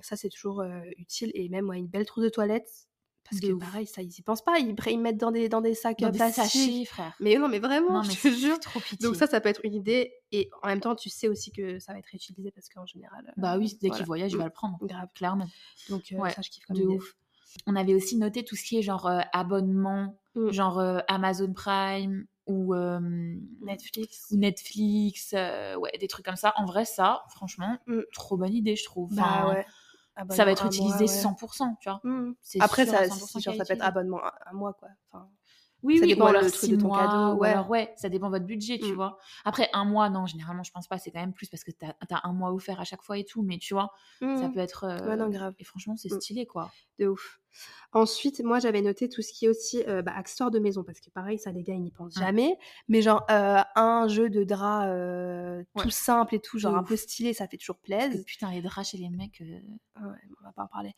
[0.02, 1.30] ça, c'est toujours euh, utile.
[1.34, 2.68] Et même, ouais, une belle trousse de toilette.
[3.28, 3.60] Parce De que ouf.
[3.60, 4.58] pareil, ça, ils y pensent pas.
[4.58, 7.12] Ils, mettent dans des, dans des sacs Dans des frère.
[7.18, 8.60] Mais non, mais vraiment, Non, mais je te jure.
[8.60, 8.98] trop pitié.
[9.06, 10.12] Donc ça, ça peut être une idée.
[10.30, 13.32] Et en même temps, tu sais aussi que ça va être réutilisé parce qu'en général...
[13.36, 13.96] Bah oui, dès voilà.
[13.96, 14.78] qu'il voyage, il va le prendre.
[14.82, 15.08] Grave.
[15.14, 15.48] Clairement.
[15.90, 16.94] Donc ça, je kiffe comme De idée.
[16.94, 17.16] ouf.
[17.66, 20.50] On avait aussi noté tout ce qui est genre euh, abonnement, Mm.
[20.50, 23.00] genre euh, Amazon Prime ou euh,
[23.62, 24.26] Netflix.
[24.30, 26.52] ou Netflix, ouais, des trucs comme ça.
[26.56, 28.00] En vrai, ça, franchement, Mm.
[28.12, 29.14] trop bonne idée, je trouve.
[29.14, 29.62] Bah.
[30.30, 31.20] Ça va être utilisé mois, ouais.
[31.20, 32.00] 100%, tu vois.
[32.04, 32.32] Mm.
[32.60, 34.88] Après, à ça, 100% si, genre, qu'elle ça peut être abonnement un mois, quoi.
[35.10, 35.28] Enfin,
[35.82, 37.50] Oui, Ça oui, dépend ou alors le truc de ton mois, cadeau, ou ouais.
[37.50, 38.94] alors ouais, ça dépend de votre budget, tu Mm.
[38.94, 39.18] vois.
[39.44, 41.92] Après, un mois, non, généralement, je pense pas, c'est quand même plus parce que t'as
[42.10, 43.90] as un mois offert à chaque fois et tout, mais tu vois,
[44.20, 44.84] ça peut être...
[44.84, 45.54] euh, Ouais, non, grave.
[45.58, 46.20] Et franchement, c'est Mm.
[46.20, 46.70] stylé, quoi.
[46.98, 47.40] De ouf.
[47.92, 51.00] Ensuite, moi, j'avais noté tout ce qui est aussi euh, bah, accessoires de maison, parce
[51.00, 52.20] que pareil, ça, les gars, ils n'y pensent Mm.
[52.20, 52.58] jamais.
[52.88, 55.82] Mais genre, euh, un jeu de drap euh, Ouais.
[55.82, 58.22] tout simple et tout, genre un peu stylé, ça fait toujours plaisir.
[58.26, 59.40] putain, les draps chez les mecs...
[59.40, 59.60] euh,
[59.98, 60.92] Ouais, on va pas en parler.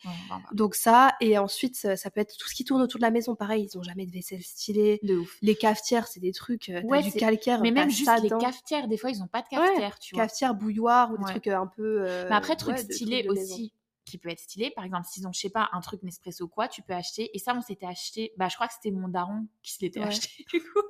[0.52, 3.12] Donc ça, et ensuite, ça, ça peut être tout ce qui tourne autour de la
[3.12, 3.36] maison.
[3.36, 4.98] Pareil, ils ont jamais de vaisselle stylée.
[5.04, 5.38] De ouf.
[5.40, 8.96] Les cafetières, c'est des trucs, euh, Ouais, du calcaire, Mais même juste les cafetières, des
[8.96, 10.24] fois, ils ont pas de cafetière, tu vois.
[10.24, 12.02] Cafetière, bouilloire, ou des trucs euh, un peu...
[12.02, 13.30] euh, Mais après, trucs maison.
[13.54, 13.72] aussi,
[14.08, 16.48] qui peut être stylé, par exemple, s'ils ont, je sais pas, un truc Nespresso ou
[16.48, 17.30] quoi, tu peux acheter.
[17.34, 20.00] Et ça, on s'était acheté, bah, je crois que c'était mon daron qui se l'était
[20.00, 20.06] Ouais.
[20.06, 20.80] acheté, du coup.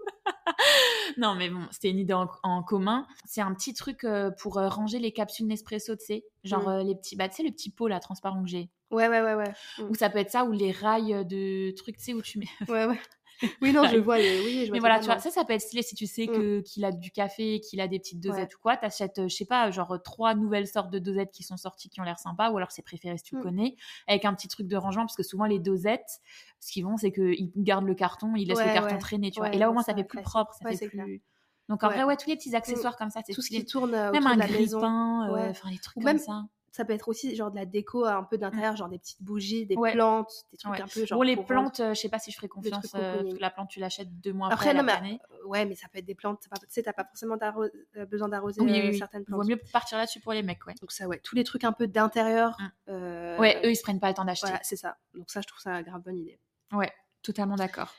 [1.17, 3.07] non, mais bon, c'était une idée en, en commun.
[3.25, 6.25] C'est un petit truc euh, pour euh, ranger les capsules Nespresso, tu sais.
[6.45, 6.69] Genre Mm.
[6.69, 8.71] euh, les petits, bah, tu sais, le petit pot là, transparent que j'ai.
[8.91, 9.53] Ouais, ouais, ouais, ouais.
[9.79, 9.83] Mm.
[9.91, 12.47] Ou ça peut être ça, ou les rails de trucs, tu sais, où tu mets.
[12.69, 13.01] Ouais, ouais.
[13.63, 14.17] Oui, non, je vois.
[14.17, 16.25] Oui, je vois Mais voilà, tu vois, ça, ça peut être stylé si tu sais
[16.27, 16.33] Mm.
[16.33, 18.31] que qu'il a du café, qu'il a des petites Ouais.
[18.31, 18.77] dosettes ou quoi.
[18.77, 21.89] T'achètes, euh, je sais pas, genre euh, trois nouvelles sortes de dosettes qui sont sorties,
[21.89, 23.45] qui ont l'air sympas, ou alors c'est préféré si tu le Mm.
[23.45, 23.77] connais,
[24.07, 26.21] avec un petit truc de rangement, parce que souvent les dosettes,
[26.61, 28.99] ce qu'ils font, c'est qu'ils gardent le carton, ils laissent le carton ouais.
[28.99, 29.55] traîner, tu vois.
[29.55, 31.23] Et là, au moins, ça fait plus propre, ça fait plus.
[31.69, 31.95] Donc en Ouais.
[31.97, 34.27] vrai, ouais, tous les petits accessoires comme ça, c'est Tout ce qui tourne euh, Même
[34.27, 35.49] un Ouais.
[35.51, 36.45] enfin les trucs comme même- ça.
[36.71, 39.67] Ça peut être aussi genre de la déco un peu d'intérieur, genre des petites bougies,
[39.67, 39.93] des Ouais.
[39.93, 40.81] plantes, des trucs Ouais.
[40.83, 41.19] un peu genre.
[41.19, 43.35] Bon, les pour plantes, euh, je sais pas si je ferai Des confiance, euh, parce
[43.35, 45.19] que la plante, tu l'achètes deux mois Après, après, non, elle a mais.
[45.47, 46.41] Ouais, mais ça peut être des plantes.
[46.43, 48.99] Tu sais, t'as pas forcément euh, besoin d'arroser Oui, euh, oui, oui.
[48.99, 49.49] certaines Il vaut plantes.
[49.49, 50.75] mieux partir là-dessus pour les mecs, ouais.
[50.81, 52.57] Donc ça, ouais, tous les trucs un peu d'intérieur.
[52.61, 52.71] Mm.
[52.91, 54.47] euh, Ouais, eux, ils se prennent pas le temps d'acheter.
[54.49, 54.99] Voilà, c'est ça.
[55.15, 56.39] Donc ça, je trouve ça une grave bonne idée.
[56.73, 56.93] Ouais,
[57.23, 57.95] totalement d'accord.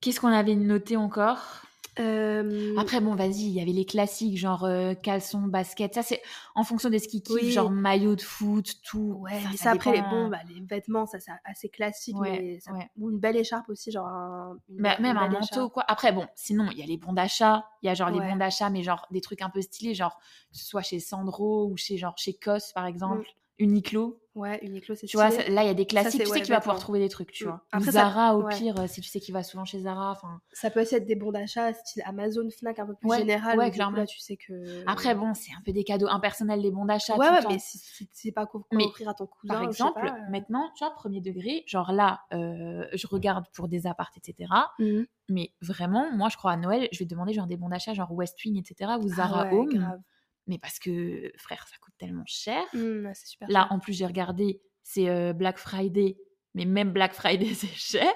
[0.00, 1.62] Qu'est-ce qu'on avait noté encore?
[1.98, 5.92] Euh, Après, bon, vas-y, il y avait les classiques, genre euh, caleçon, basket.
[5.94, 6.22] Ça, c'est
[6.54, 7.50] en fonction de ce qu'ils kiffent, Oui.
[7.52, 9.18] genre maillot de foot, tout.
[9.20, 12.18] Ouais, Ça, mais ça ça, après, les, bon, bah, les vêtements, ça, c'est assez classique.
[12.18, 12.90] Ouais, mais ça- ouais.
[12.98, 15.84] Ou une belle écharpe aussi, genre un, une Bah, même un manteau, quoi.
[15.86, 17.66] Après, bon, sinon, il y a les bons d'achat.
[17.82, 20.18] Il y a genre les bons d'achat, mais genre des trucs un peu stylés, genre
[20.50, 23.26] que ce soit chez Sandro ou chez genre chez Cos, par exemple.
[23.58, 24.18] Uniqlo.
[24.34, 25.50] Ouais, Uniqlo, c'est Tu vois, stylé.
[25.50, 26.22] là, il y a des classiques.
[26.22, 27.48] tu sais que tu vas pouvoir trouver des trucs, tu Mm.
[27.48, 27.66] vois.
[27.70, 28.56] Après, Ou ça- Zara, au ouais.
[28.56, 30.18] pire, si tu sais qu'il va souvent chez Zara.
[30.52, 33.58] Ça peut aussi être des bons d'achat, style Amazon, Fnac, un peu plus Ouais, général.
[33.58, 33.98] ouais, clairement.
[33.98, 34.82] Là, tu sais que.
[34.86, 37.16] Après, bon, c'est un peu des cadeaux impersonnels, les bons d'achat.
[37.18, 37.50] Ouais, tout le ouais, temps.
[37.50, 39.52] mais si, c'est pas quoi Mais, offrir à ton cousin.
[39.52, 40.30] Par exemple, pas, euh.
[40.30, 44.50] maintenant, tu vois, premier degré, genre là, euh, je regarde pour des apparts, etc.
[44.78, 45.06] Mhm.
[45.28, 48.10] Mais vraiment, moi, je crois à Noël, je vais demander genre des bons d'achat, genre
[48.12, 48.92] Westwing, etc.
[48.98, 49.68] ou Zara Ah Home.
[49.68, 50.00] grave.
[50.46, 52.62] Mais parce que, frère, ça coûte tellement cher.
[52.72, 53.48] Super.
[53.48, 53.72] Là, cher.
[53.72, 56.16] en plus, j'ai regardé, c'est euh, Black Friday.
[56.54, 58.12] Mais même Black Friday, c'est cher.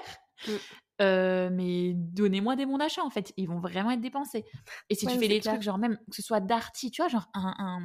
[0.46, 0.52] Mm.
[1.02, 3.32] Euh, mais donnez-moi des bons d'achat, en fait.
[3.36, 4.44] Ils vont vraiment être dépensés.
[4.88, 5.62] Et si Ouais, tu fais des trucs, clair.
[5.62, 7.80] genre même que ce soit Darty, tu vois, genre un, un,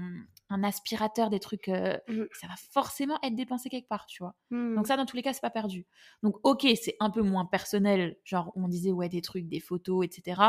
[0.52, 2.28] un aspirateur, des trucs, euh, Mhm.
[2.34, 4.36] ça va forcément être dépensé quelque part, tu vois.
[4.52, 4.76] Mhm.
[4.76, 5.88] Donc ça, dans tous les cas, c'est pas perdu.
[6.24, 10.06] Donc ok, c'est un peu moins personnel, genre on disait ouais des trucs, des photos,
[10.06, 10.42] etc.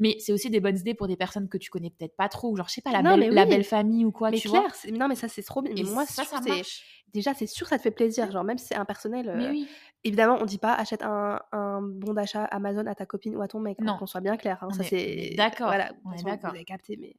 [0.00, 2.50] Mais c'est aussi des bonnes idées pour des personnes que tu connais peut-être pas trop,
[2.50, 4.48] ou genre je sais pas la Non, belle, la belle famille ou quoi, mais tu
[4.48, 4.70] clair, vois.
[4.72, 5.72] c'est- non, mais ça, c'est trop bien.
[5.76, 7.02] Et Mais moi, ça, ça marche.
[7.12, 8.30] Déjà, c'est sûr ça te fait plaisir.
[8.32, 9.32] Genre, même si c'est impersonnel.
[9.36, 9.68] Mais euh, oui.
[10.02, 13.46] Évidemment, on dit pas achète un, un bon d'achat Amazon à ta copine ou à
[13.48, 13.78] ton mec.
[13.80, 13.96] hein, Non.
[13.98, 14.58] qu'on soit bien clair.
[14.62, 14.88] hein, ça, est-
[15.30, 15.34] c'est.
[15.36, 16.50] d'accord, Voilà, on est d'accord.
[16.50, 17.14] Vous avez capté, mais.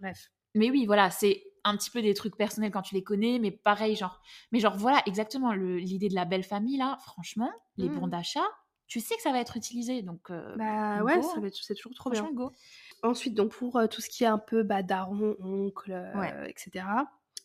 [0.00, 0.28] Bref.
[0.58, 3.50] Mais oui, voilà, c'est un petit peu des trucs personnels quand tu les connais, mais
[3.50, 4.20] pareil, genre.
[4.52, 8.10] Mais genre, voilà, exactement, l'idée de la belle famille, là, franchement, les bons Mhm.
[8.10, 8.44] d'achat,
[8.86, 10.30] tu sais que ça va être utilisé, donc.
[10.30, 11.22] euh, Bah go, ouais, hein.
[11.34, 12.28] ça va être- c'est toujours trop bien.
[12.32, 12.52] go.
[13.02, 16.50] Ensuite, donc pour euh, tout ce qui est un peu bah, daron, oncle, euh, Ouais.
[16.50, 16.84] etc.,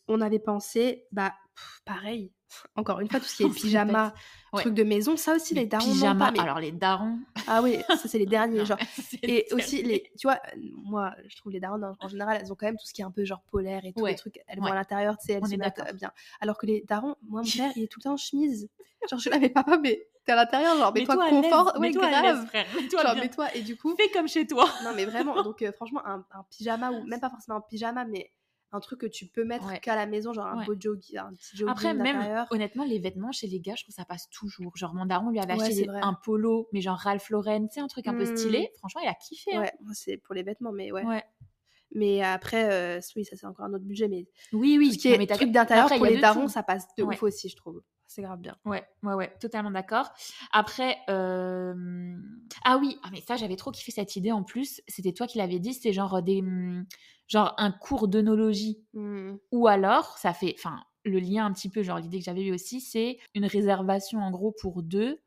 [0.08, 2.32] on avait pensé, bah pff, pareil,
[2.76, 4.14] encore une fois, tout ce qui est pyjama.
[4.52, 4.60] Ouais.
[4.62, 7.18] trucs de maison, ça aussi, les, Les darons, non, pyjamas, pas, mais- alors les darons.
[7.48, 8.78] Ah oui, ça c'est les derniers, non, genre.
[9.22, 10.38] Et le aussi, les, tu vois,
[10.84, 13.04] moi, je trouve les darons, en- général, elles ont quand même tout ce qui est
[13.04, 14.10] un peu genre polaire et tout, Ouais.
[14.12, 16.12] les trucs, elles vont à l'intérieur, tu sais, elles On se mettent euh, bien.
[16.40, 18.68] Alors que les darons, moi, mon père, il est tout le temps en chemise.
[19.10, 22.46] Genre, je l'avais papa, mais t'es à l'intérieur, genre, mets-toi l'aise, confort, ouais, mets-toi grave.
[22.46, 24.66] frère, mets-toi Genre, mets-toi, et du coup, Fais comme chez toi.
[24.84, 28.04] non, mais vraiment, donc euh, franchement, un, un pyjama, ou même pas forcément un pyjama,
[28.04, 28.32] mais
[28.72, 29.78] un truc que tu peux mettre Ouais.
[29.80, 30.66] qu'à la maison, genre un Ouais.
[30.66, 32.46] beau jogging, un petit jogging Après, même, d'intérieur.
[32.50, 34.76] honnêtement, les vêtements chez les gars, je trouve que ça passe toujours.
[34.76, 37.86] Genre, mon daron lui avait acheté un polo, mais genre Ralph Lauren, tu sais, un
[37.86, 38.70] truc un peu stylé.
[38.78, 39.54] Franchement, il a kiffé.
[39.54, 39.60] hein.
[39.62, 41.04] Ouais, c'est pour les vêtements, mais ouais.
[41.96, 44.88] Mais après, euh, oui, ça c'est encore un autre budget, mais Oui, oui.
[44.88, 47.48] tout ce qui Non, mais truc d'intérieur pour les darons, ça passe de ouf aussi,
[47.48, 47.82] je trouve.
[48.06, 48.56] C'est grave bien.
[48.64, 50.10] Ouais, ouais, ouais, totalement d'accord.
[50.52, 52.16] Après, euh,
[52.64, 54.82] ah oui, ah mais ça, j'avais trop kiffé cette idée en plus.
[54.88, 56.86] C'était toi qui l'avais dit, c'était genre des, hum,
[57.26, 58.84] genre un cours d'œnologie.
[58.92, 59.36] Hmm.
[59.52, 62.52] Ou alors, ça fait, enfin, le lien un petit peu, genre l'idée que j'avais eu
[62.54, 65.20] aussi, c'est une réservation en gros pour deux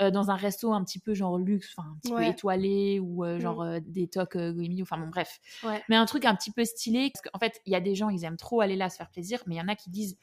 [0.00, 3.24] euh, dans un resto un petit peu genre luxe, enfin un petit peu étoilé ou
[3.24, 3.40] euh, Mm.
[3.40, 5.40] genre euh, des tocs euh, Goemio, enfin bon bref.
[5.64, 5.82] Ouais.
[5.88, 8.10] Mais un truc un petit peu stylé, parce qu'en fait il y a des gens
[8.10, 10.16] ils aiment trop aller là se faire plaisir, mais il y en a qui disent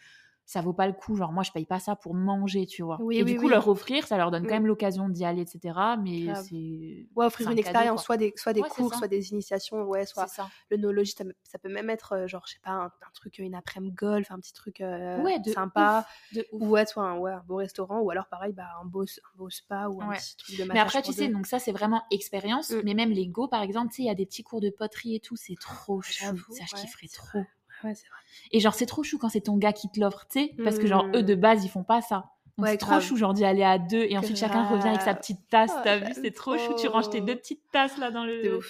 [0.51, 2.97] ça vaut pas le coup, genre moi je paye pas ça pour manger, tu vois.
[2.99, 3.49] Oui, Et oui, du coup oui.
[3.49, 4.55] leur offrir, ça leur donne quand Mm.
[4.55, 5.97] même l'occasion d'y aller, etc.
[5.97, 9.31] Mais c'est Ouais, offrir une un expérience, soit des, soit des Ouais, cours, soit des
[9.31, 10.51] initiations, ouais, soit ça.
[10.69, 13.53] le nologie, ça, peut même être, euh, genre, je sais pas, un, un truc, une
[13.55, 16.61] après-midi golf, un petit truc euh, Ouais, de sympa, ouf, de ouf.
[16.61, 19.37] ou ouais, soit un, ouais, un beau restaurant, ou alors pareil, bah, un, beau, un
[19.37, 21.33] beau spa, ou un petit truc de Mais après, tu sais, deux.
[21.33, 22.69] donc ça, c'est vraiment expérience.
[22.71, 22.81] Mm.
[22.83, 24.69] Mais même les Go, par exemple, tu sais, il y a des petits cours de
[24.69, 26.11] poterie et tout, c'est trop chou.
[26.19, 27.45] J'avoue, Ça, je kifferais trop.
[27.83, 28.17] Ouais, c'est vrai.
[28.51, 30.77] Et genre, c'est trop chou quand c'est ton gars qui te l'offre, tu sais, parce
[30.77, 31.39] que genre, eux, de Mm.
[31.39, 32.29] base, ils font pas ça.
[32.57, 35.01] Donc Ouais, c'est trop chou, genre d'y aller à deux et ensuite chacun revient avec
[35.01, 36.73] sa petite tasse, Oh, t'as vu, c'est trop chou.
[36.75, 38.67] Tu ranges tes deux petites tasses là dans le, De ouf.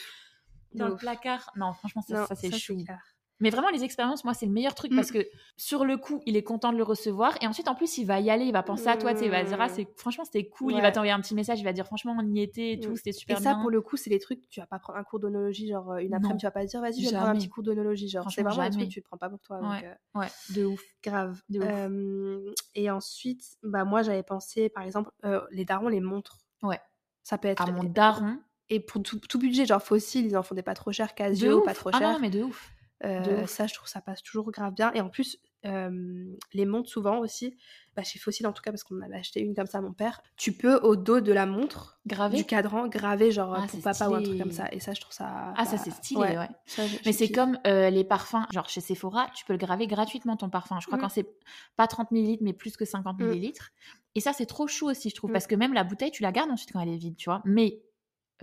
[0.74, 1.52] dans De le placard.
[1.56, 2.78] Non, franchement, ça, Non, ça, c'est chou.
[2.84, 3.00] clair.
[3.42, 4.96] Mais vraiment, les expériences, moi, c'est le meilleur truc Mm.
[4.96, 5.28] parce que
[5.58, 7.36] sur le coup, il est content de le recevoir.
[7.42, 9.12] Et ensuite, en plus, il va y aller, il va penser à toi.
[9.14, 9.86] Tu sais, il va dire, ah, Mm.
[9.98, 10.74] franchement, c'était cool.
[10.74, 12.92] Il va t'envoyer un petit message, il va dire, franchement, on y était et tout,
[12.92, 12.96] Mm.
[12.96, 13.62] c'était Et super ça, bien.
[13.62, 15.98] pour le coup, c'est les trucs, tu vas pas prendre un cours d'onologie, genre euh,
[15.98, 18.08] une après-midi, tu vas pas dire, vas-y, je vais prendre un petit cours d'onologie.
[18.08, 19.60] Genre, c'est vraiment un truc que tu prends pas pour toi.
[19.60, 20.82] donc, euh, Ouais, de ouf.
[21.04, 21.42] grave.
[21.50, 21.66] De ouf.
[21.68, 26.38] Euh, et ensuite, bah, moi, j'avais pensé, par exemple, euh, les darons, les montres.
[26.64, 26.80] Ouais.
[27.24, 27.62] Ça peut être.
[27.68, 28.38] À mon daron.
[28.70, 31.60] Et pour tout, tout budget, genre fossile, ils en font des pas trop chers, Casio,
[31.62, 32.12] pas trop ah cher.
[32.14, 32.72] non, mais de ouf.
[33.04, 34.92] Euh, ça, je trouve ça passe toujours grave bien.
[34.94, 37.58] Et en plus, euh, les montres, souvent aussi,
[37.96, 39.92] bah, chez Fossil en tout cas, parce qu'on avait acheté une comme ça à mon
[39.94, 42.38] père, tu peux au dos de la montre, Gravé.
[42.38, 44.68] du cadran, graver genre Ah, pour papa ou un truc comme ça.
[44.72, 45.54] Et ça, je trouve ça.
[45.58, 46.50] Ah, ça, bah, c'est stylé, ouais.
[46.66, 50.38] ça, Mais c'est comme euh, les parfums, genre chez Sephora, tu peux le graver gratuitement
[50.38, 50.80] ton parfum.
[50.80, 51.02] Je crois Mm.
[51.02, 51.28] quand c'est
[51.76, 53.26] pas 30 millilitres, mais plus que 50 Mm.
[53.28, 53.72] millilitres.
[54.16, 55.34] Et ça, c'est trop chou aussi, je trouve, Mm.
[55.34, 57.42] parce que même la bouteille, tu la gardes ensuite quand elle est vide, tu vois.
[57.46, 57.82] Mais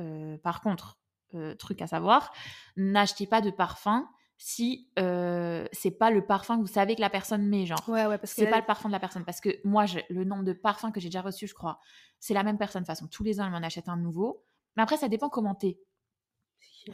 [0.00, 0.98] euh, par contre,
[1.34, 2.32] euh, truc à savoir,
[2.76, 4.08] n'achetez pas de parfum
[4.40, 7.82] si euh, c'est pas le parfum que vous savez que la personne met, genre.
[7.88, 9.24] Ouais, ouais, parce que C'est là, pas le parfum de la personne.
[9.24, 11.80] Parce que moi, je- le nombre de parfums que j'ai déjà reçus, je crois,
[12.20, 12.82] c'est la même personne.
[12.82, 14.44] De toute façon, tous les ans, elle m'en achète un nouveau.
[14.76, 15.80] Mais après, ça dépend comment t'es.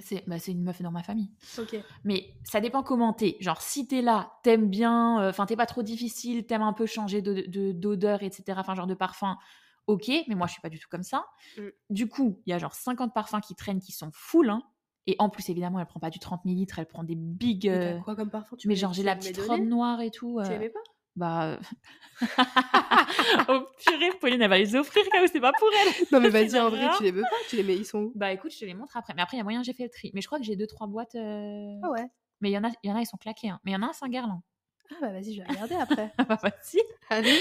[0.01, 1.31] C'est bah, une meuf dans ma famille.
[1.59, 1.77] Ok.
[2.03, 3.37] Mais ça dépend comment t'es.
[3.41, 6.87] Genre, si t'es là, t'aimes bien, euh, enfin, t'es pas trop difficile, t'aimes un peu
[6.87, 9.39] changer de- de- d'odeur, etc., enfin, genre de parfum,
[9.87, 11.27] ok, mais moi, je suis pas du tout comme ça.
[11.59, 11.63] Mm.
[11.91, 14.63] Du coup, il y a genre 50 parfums qui traînent qui sont full, hein.
[15.07, 17.69] Et en plus, évidemment, elle prend pas du 30 millilitres, elle prend des big.
[17.69, 18.57] Euh, quoi comme parfum?
[18.57, 20.41] Tu mais genre, j'ai tu la petite robe noire et tout.
[20.45, 20.79] Tu euh, aimais pas?
[21.17, 21.45] bah.
[21.45, 21.59] euh,
[23.49, 26.07] oh purée, Pauline, elle va les offrir, Kao, c'est pas pour elle.
[26.13, 27.29] Non, mais C'est vas-y, en vrai, tu les veux pas?
[27.49, 28.13] Tu les mets, ils sont où?
[28.15, 29.15] Bah écoute, je te les montre après.
[29.15, 30.11] Mais après, il y a moyen, j'ai fait le tri.
[30.15, 31.15] Mais je crois que j'ai deux, trois boîtes.
[31.15, 32.07] euh, Ah ouais.
[32.41, 33.49] Mais il y, en a, y en a, ils sont claqués.
[33.49, 33.61] hein.
[33.65, 34.41] Mais il y en a un Saint-Gerland.
[34.91, 36.13] Ah bah vas-y, je vais regarder après.
[36.19, 36.81] Ah bah vas-y.
[37.09, 37.39] Allez.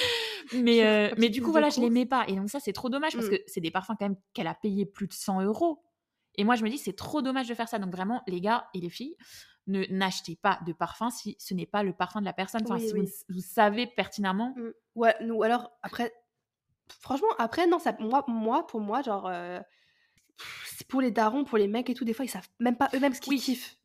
[0.54, 2.26] Mais, euh, mais du coup, voilà, je les mets pas.
[2.28, 3.32] Et donc, ça, c'est trop dommage parce Mm.
[3.32, 5.82] que c'est des parfums quand même qu'elle a payé plus de 100 euros.
[6.36, 7.80] Et moi, je me dis, c'est trop dommage de faire ça.
[7.80, 9.16] Donc, vraiment, les gars et les filles,
[9.68, 12.64] ne n'achetez pas de parfum si ce n'est pas le parfum de la personne.
[12.64, 13.06] Enfin, Oui, si oui.
[13.30, 14.54] Vous, vous savez pertinemment.
[14.58, 14.70] Mm.
[14.96, 16.14] Ouais, nous, alors, après,
[17.00, 19.60] franchement, après, non, ça, moi, moi pour moi, genre, euh,
[20.66, 22.90] c'est pour les darons, pour les mecs et tout, des fois, ils savent même pas
[22.94, 23.40] eux-mêmes ce qu'ils Oui.
[23.40, 23.78] kiffent.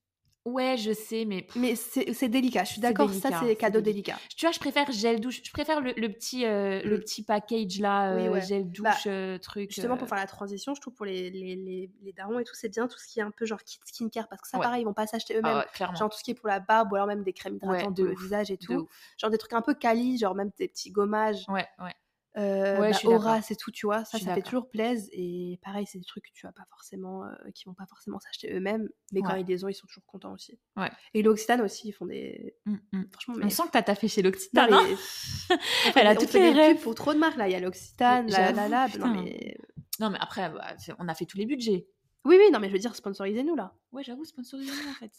[0.48, 4.12] Ouais, je sais, mais Mais c'est délicat, je suis d'accord, ça, c'est cadeau délicat.
[4.14, 4.18] délicat.
[4.36, 5.40] tu vois, je préfère gel douche.
[5.44, 8.40] Je préfère le, le petit, euh, le petit package là, Oui, euh, ouais.
[8.40, 9.70] gel douche, Bah, euh, truc.
[9.70, 12.54] Justement, pour faire la transition, je trouve pour les, les, les, les darons et tout,
[12.54, 14.64] c'est bien tout ce qui est un peu genre kit skincare, parce que ça, Ouais.
[14.64, 15.56] pareil, ils vont pas s'acheter ah eux-mêmes.
[15.58, 15.96] ouais, clairement.
[15.96, 18.02] Genre tout ce qui est pour la barbe ou alors même des crèmes hydratantes de
[18.02, 18.88] pour le ouf, visage et tout.
[19.18, 21.94] Genre des trucs un peu quali, genre même des petits gommages, Ouais, ouais.
[22.36, 22.98] Euh, Ouais, bah.
[23.10, 24.04] Horace et tout, tu vois.
[24.04, 25.08] Ça, ça fait toujours plaisir.
[25.12, 28.20] Et pareil, c'est des trucs que tu vas pas forcément, euh, qui vont pas forcément
[28.20, 28.88] s'acheter eux-mêmes.
[29.12, 29.40] Mais quand Ouais.
[29.40, 30.58] ils les ont, ils sont toujours contents aussi.
[30.76, 30.90] Ouais.
[31.14, 32.54] Et l'Occitane aussi, ils font des.
[32.66, 33.04] Mm, mm.
[33.12, 33.50] Franchement, On mais.
[33.50, 34.70] sent que t'as taffé chez l'Occitane.
[34.70, 34.86] mais- hein
[35.50, 35.56] on
[35.92, 36.80] fait Elle a on toutes fait les rêves.
[36.82, 37.48] pour trop de marques là.
[37.48, 38.88] Il y a l'Occitane, la, la.
[38.98, 39.56] Non, mais.
[40.00, 41.88] Non, mais après, bah, c'est- on a fait tous les budgets.
[42.24, 43.74] Oui, oui, non, mais je veux dire, sponsorisez-nous là.
[43.92, 45.12] Ouais, j'avoue, sponsorisez-nous en fait.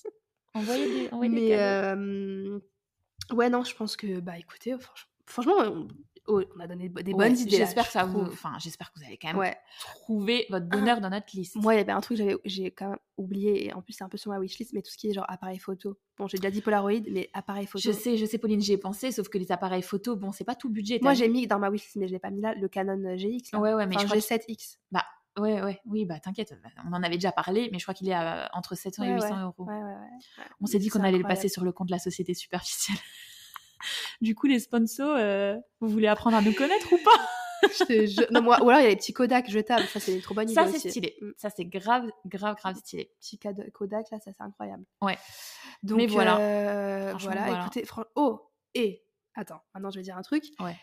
[0.53, 1.57] Envoyez des, envoyez mais.
[1.59, 2.59] euh,
[3.31, 5.87] Ouais, non, je pense que, bah écoutez, franch- franchement, on,
[6.29, 7.57] oh, on a donné des bonnes Ouais, idées.
[7.57, 9.57] J'espère je que ça vous, enfin, j'espère que vous avez quand même Ouais.
[9.79, 11.55] trouvé votre bonheur dans notre liste.
[11.57, 13.93] Moi, il y avait un truc que j'avais, j'ai quand même oublié, et en plus,
[13.93, 15.97] c'est un peu sur ma wishlist, mais tout ce qui est genre appareil photo.
[16.17, 17.81] Bon, j'ai déjà dit Polaroid, mais appareil photo.
[17.83, 20.43] je sais, je sais, Pauline, j'y ai pensé, sauf que les appareils photo, bon, c'est
[20.45, 20.99] pas tout budget.
[21.01, 23.51] Moi, j'ai mis dans ma wishlist, mais je l'ai pas mis là, le Canon GX.
[23.53, 23.59] Là.
[23.59, 24.77] Ouais, ouais, mais enfin, je crois que- G7X.
[25.37, 26.53] Ouais, ouais, oui, bah t'inquiète,
[26.85, 29.13] on en avait déjà parlé, mais je crois qu'il est à, entre 700 et Ouais,
[29.15, 29.41] 800 ouais.
[29.43, 29.63] euros.
[29.63, 30.43] Ouais, ouais, ouais.
[30.59, 32.97] On s'est dit qu'on allait le passer sur le compte de la société superficielle.
[34.21, 37.29] du coup, les sponsors, euh, vous voulez apprendre à nous connaître ou pas?
[37.63, 39.99] Je te jure- non, moi, ou alors, il y a les petits Kodak jetables, ça,
[39.99, 40.53] c'est trop bonne idée.
[40.55, 41.17] Ça, c'est stylé.
[41.21, 41.31] Mm.
[41.35, 43.11] Ça, c'est grave, grave, grave stylé.
[43.19, 44.85] Petit Kodak, là, ça, c'est incroyable.
[45.01, 45.17] Ouais.
[45.83, 46.39] Donc, Mais voilà.
[46.39, 47.61] euh, voilà, voilà.
[47.61, 49.03] écoutez, fran- oh, et,
[49.35, 50.45] attends, maintenant, je vais dire un truc.
[50.61, 50.77] Ouais.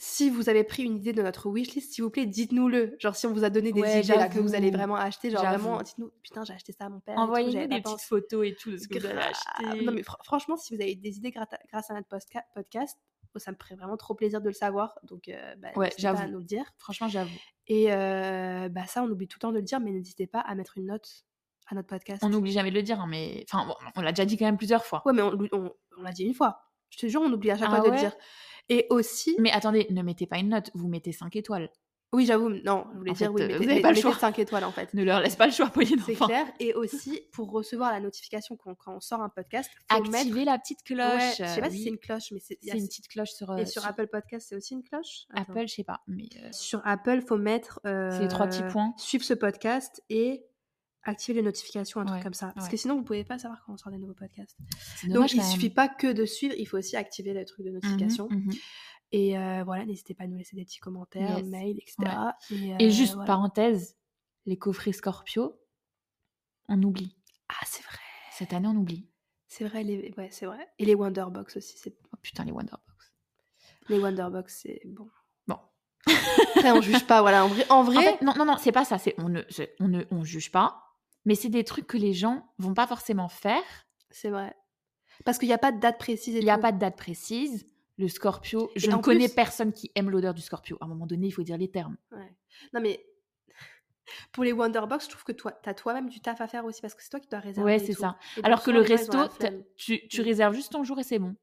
[0.00, 2.94] Si vous avez pris une idée de notre wishlist, s'il vous plaît, dites-nous-le.
[3.00, 5.28] Genre, si on vous a donné des Ouais, idées là, que vous allez vraiment acheter,
[5.30, 7.18] genre vraiment, dites-nous, putain, j'ai acheté ça à mon père.
[7.18, 9.82] Envoyez-nous des petites photos et tout de ce que vous avez acheté.
[9.84, 12.08] Non, mais fr- franchement, si vous avez des idées grâce à notre
[12.54, 12.96] podcast,
[13.36, 14.98] ça me ferait vraiment trop plaisir de le savoir.
[15.04, 16.28] Donc, euh, bah, Ouais, pas à j'avoue.
[16.30, 16.64] nous le dire.
[16.76, 17.30] Franchement, j'avoue.
[17.68, 20.40] Et euh, bah, ça, on oublie tout le temps de le dire, mais n'hésitez pas
[20.40, 21.24] à mettre une note
[21.68, 22.22] à notre podcast.
[22.24, 24.44] On n'oublie jamais de le dire, hein, mais enfin, bon, on l'a déjà dit quand
[24.46, 25.02] même plusieurs fois.
[25.06, 26.60] Ouais, mais on, on- on l'a dit une fois.
[26.90, 28.12] Je te jure, on oublie à chaque Ah fois de le dire.
[28.68, 31.70] Et aussi, Mais attendez, ne mettez pas une note, vous mettez 5 étoiles.
[32.12, 33.94] oui, j'avoue, non, je voulais En dire, fait, oui, euh, mettez, vous avez pas le
[33.94, 34.14] mettez choix.
[34.14, 34.92] 5 étoiles en fait.
[34.94, 35.98] Ne leur laisse pas le choix, Pauline.
[36.04, 36.46] C'est clair.
[36.60, 40.16] Et aussi, pour recevoir la notification quand, quand on sort un podcast, faut mettre.
[40.16, 41.00] Activez la petite cloche.
[41.00, 43.56] Ouais, je sais pas si c'est une cloche, mais c'est une petite cloche sur, euh,
[43.58, 45.24] Et sur Apple Podcast, c'est aussi une cloche?
[45.34, 45.52] Attends.
[45.52, 46.00] Apple, je sais pas.
[46.06, 47.80] Mais euh, Sur Apple, faut mettre.
[47.84, 48.94] C'est les trois petits euh, points.
[48.96, 50.44] Suivre ce podcast et
[51.08, 52.52] activer les notifications, un truc comme ça.
[52.54, 52.70] Parce ouais.
[52.70, 54.56] que sinon, vous pouvez pas savoir quand on sort des nouveaux podcasts.
[55.08, 55.46] Donc, il même.
[55.50, 58.28] suffit pas que de suivre, il faut aussi activer le truc de Mhm, notification.
[58.30, 58.52] mhm.
[59.12, 61.46] Et euh, voilà, n'hésitez pas à nous laisser des petits commentaires, Yes.
[61.46, 61.96] mails, etc.
[62.50, 63.26] Et, Et euh, juste voilà.
[63.26, 63.96] parenthèse,
[64.46, 65.58] les coffrets Scorpio,
[66.68, 67.16] on oublie.
[67.48, 67.96] Ah, c'est vrai.
[68.32, 69.08] Cette année, on oublie.
[69.46, 70.12] C'est vrai, les...
[70.18, 70.68] ouais, c'est vrai.
[70.78, 71.78] Et les Wonderbox aussi.
[71.78, 71.96] C'est...
[72.12, 73.12] Oh putain, les Wonderbox.
[73.88, 75.08] Les Wonderbox, c'est bon.
[75.46, 75.56] Bon.
[76.56, 77.46] Après, on juge pas, voilà.
[77.46, 78.98] En vrai, en vrai En fait, non, non, non, c'est pas ça.
[78.98, 79.40] C'est on ne,
[79.80, 80.87] on ne, on juge pas.
[81.28, 83.62] Mais c'est des trucs que les gens vont pas forcément faire.
[84.10, 84.56] c'est vrai.
[85.24, 86.34] Parce qu'il n'y a pas de date précise.
[86.34, 87.66] et Il n'y a pas de date précise.
[87.98, 90.78] Le Scorpio, je Et ne connais plus- personne qui aime l'odeur du Scorpio.
[90.80, 91.96] À un moment donné, il faut dire les termes.
[92.12, 92.32] Ouais.
[92.72, 93.04] Non, mais
[94.32, 96.80] pour les Wonderbox, je trouve que toi, tu as toi-même du taf à faire aussi
[96.80, 97.72] parce que c'est toi qui dois réserver.
[97.72, 98.16] Ouais, c'est ça.
[98.42, 100.24] Alors que le resto, t'as- tu, tu Mm.
[100.24, 101.34] réserves juste ton jour et c'est bon.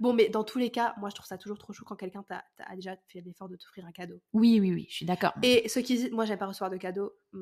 [0.00, 2.22] Bon, mais dans tous les cas, moi, je trouve ça toujours trop chaud quand quelqu'un
[2.22, 4.20] t'a, t'a déjà fait l'effort de t'offrir un cadeau.
[4.32, 5.32] Oui, oui, oui, je suis d'accord.
[5.42, 7.12] Et ceux qui disent, moi, j'aime pas recevoir de cadeaux.
[7.32, 7.38] mm,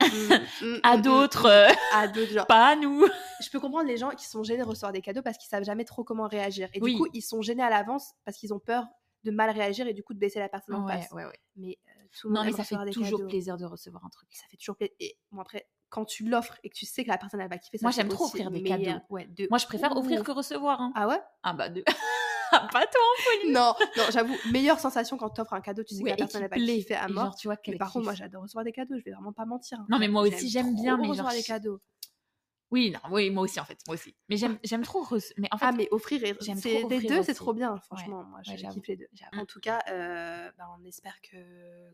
[0.00, 2.46] mm, mm, À d'autres, euh, À d'autres, genre.
[2.46, 3.04] pas à nous.
[3.42, 5.64] Je peux comprendre les gens qui sont gênés de recevoir des cadeaux parce qu'ils savent
[5.64, 6.68] jamais trop comment réagir.
[6.74, 6.92] Et Oui.
[6.94, 8.86] du coup, ils sont gênés à l'avance parce qu'ils ont peur
[9.24, 11.10] de mal réagir et du coup de baisser la personne en Ouais, face.
[11.12, 11.38] ouais, ouais.
[11.56, 11.78] Mais
[12.18, 13.28] tout le Non, monde mais ça fait des toujours cadeaux.
[13.28, 14.28] plaisir de recevoir un truc.
[14.32, 14.94] Ça fait toujours plaisir.
[15.00, 17.58] Et bon, après, quand tu l'offres et que tu sais que la personne elle va
[17.58, 18.78] kiffer, ça Moi, j'aime trop offrir des meilleur.
[18.78, 19.04] cadeaux.
[19.10, 20.80] Ouais, de Moi, je préfère offrir que recevoir.
[20.80, 20.92] hein.
[20.94, 21.20] Ah ouais?
[21.42, 21.82] Ah bah, de...
[22.50, 23.52] pas toi, Pauline.
[23.54, 26.16] Non, non, j'avoue, meilleure sensation quand tu offres un cadeau, tu sais Ouais, que la
[26.16, 26.76] personne va plaît.
[26.78, 27.24] kiffer à mort.
[27.26, 29.44] genre, tu vois, Mais par contre, moi j'adore recevoir des cadeaux, je vais vraiment pas
[29.44, 29.78] mentir.
[29.80, 29.86] hein.
[29.90, 31.80] Non, mais moi aussi, j'aime bien, mais recevoir genre, je- cadeaux.
[32.70, 33.78] Oui, non, oui, moi aussi, en fait.
[33.86, 34.14] Moi aussi.
[34.28, 35.06] Mais j'aime j'aime trop.
[35.38, 36.34] Mais en fait, Ah, mais offrir, et...
[36.40, 36.82] j'aime c'est...
[36.84, 38.24] offrir deux, c'est trop bien, franchement.
[38.24, 38.74] Moi, je ouais, j'avoue.
[38.74, 39.08] kiffe les deux.
[39.36, 41.36] En tout cas, euh, bah, on espère que...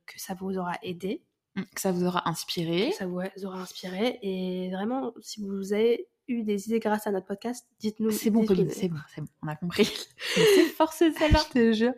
[0.06, 1.22] que ça vous aura aidé,
[1.56, 2.90] que ça vous aura inspiré.
[2.90, 4.18] que ça vous aura inspiré.
[4.22, 8.10] Et vraiment, si vous avez eu des idées grâce à notre podcast, dites-nous.
[8.10, 8.44] C'est bon.
[8.44, 9.28] Pauline, c'est bon, c'est bon.
[9.42, 9.84] On a compris.
[10.34, 11.38] C'est force celle-là.
[11.48, 11.92] Je te jure.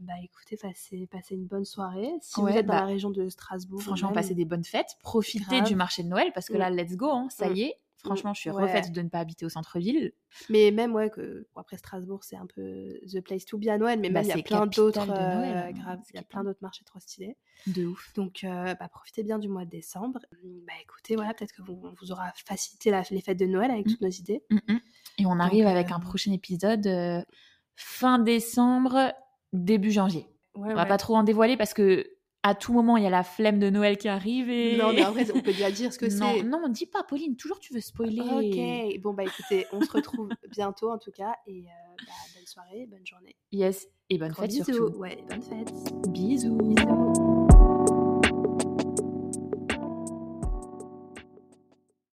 [0.00, 2.10] bah écoutez, passez, passez une bonne soirée.
[2.22, 4.96] Si Ouais, vous êtes dans bah, la région de Strasbourg, Franchement, passez des bonnes fêtes.
[5.02, 5.68] Profitez Grave.
[5.68, 7.56] du marché de Noël parce que là, let's go, hein, ça Mm.
[7.56, 7.76] y est.
[8.04, 8.62] Franchement, je suis Ouais.
[8.62, 10.12] refaite de ne pas habiter au centre-ville.
[10.48, 13.78] Mais même, ouais, que bon, après Strasbourg, c'est un peu the place to be à
[13.78, 15.06] Noël, mais Bah, même il y a c'est plein capitale d'autres.
[15.06, 17.36] de Noël, euh, hein, grave, il y a plein d'autres marchés trop stylés.
[17.66, 18.12] De ouf.
[18.14, 20.20] Donc, euh, bah, profitez bien du mois de décembre.
[20.66, 23.70] Bah écoutez, voilà, peut-être que vous, on vous aura facilité la- les fêtes de Noël
[23.70, 23.90] avec Mm.
[23.90, 24.42] toutes nos idées.
[24.50, 24.80] Mm, mm.
[25.18, 27.22] Et on arrive Donc, avec euh, un prochain épisode euh,
[27.76, 29.12] fin décembre,
[29.52, 30.26] début janvier.
[30.54, 32.06] Ouais, On va pas trop en dévoiler parce que
[32.42, 34.48] à tout moment, il y a la flemme de Noël qui arrive.
[34.48, 34.76] Et...
[34.76, 36.42] Non, mais vrai, on peut déjà dire ce que non, c'est.
[36.42, 37.36] non, dis pas, Pauline.
[37.36, 38.20] Toujours, tu veux spoiler.
[38.20, 41.34] Ok, bon, bah écoutez, on se retrouve bientôt en tout cas.
[41.46, 43.36] Et euh, bah, bonne soirée, bonne journée.
[43.52, 43.88] Yes.
[44.08, 44.64] Et bonne Gros fête bisous.
[44.64, 44.98] surtout.
[44.98, 45.72] Ouais, bonne fête.
[46.08, 46.56] Bisous.
[46.56, 47.19] Bisous.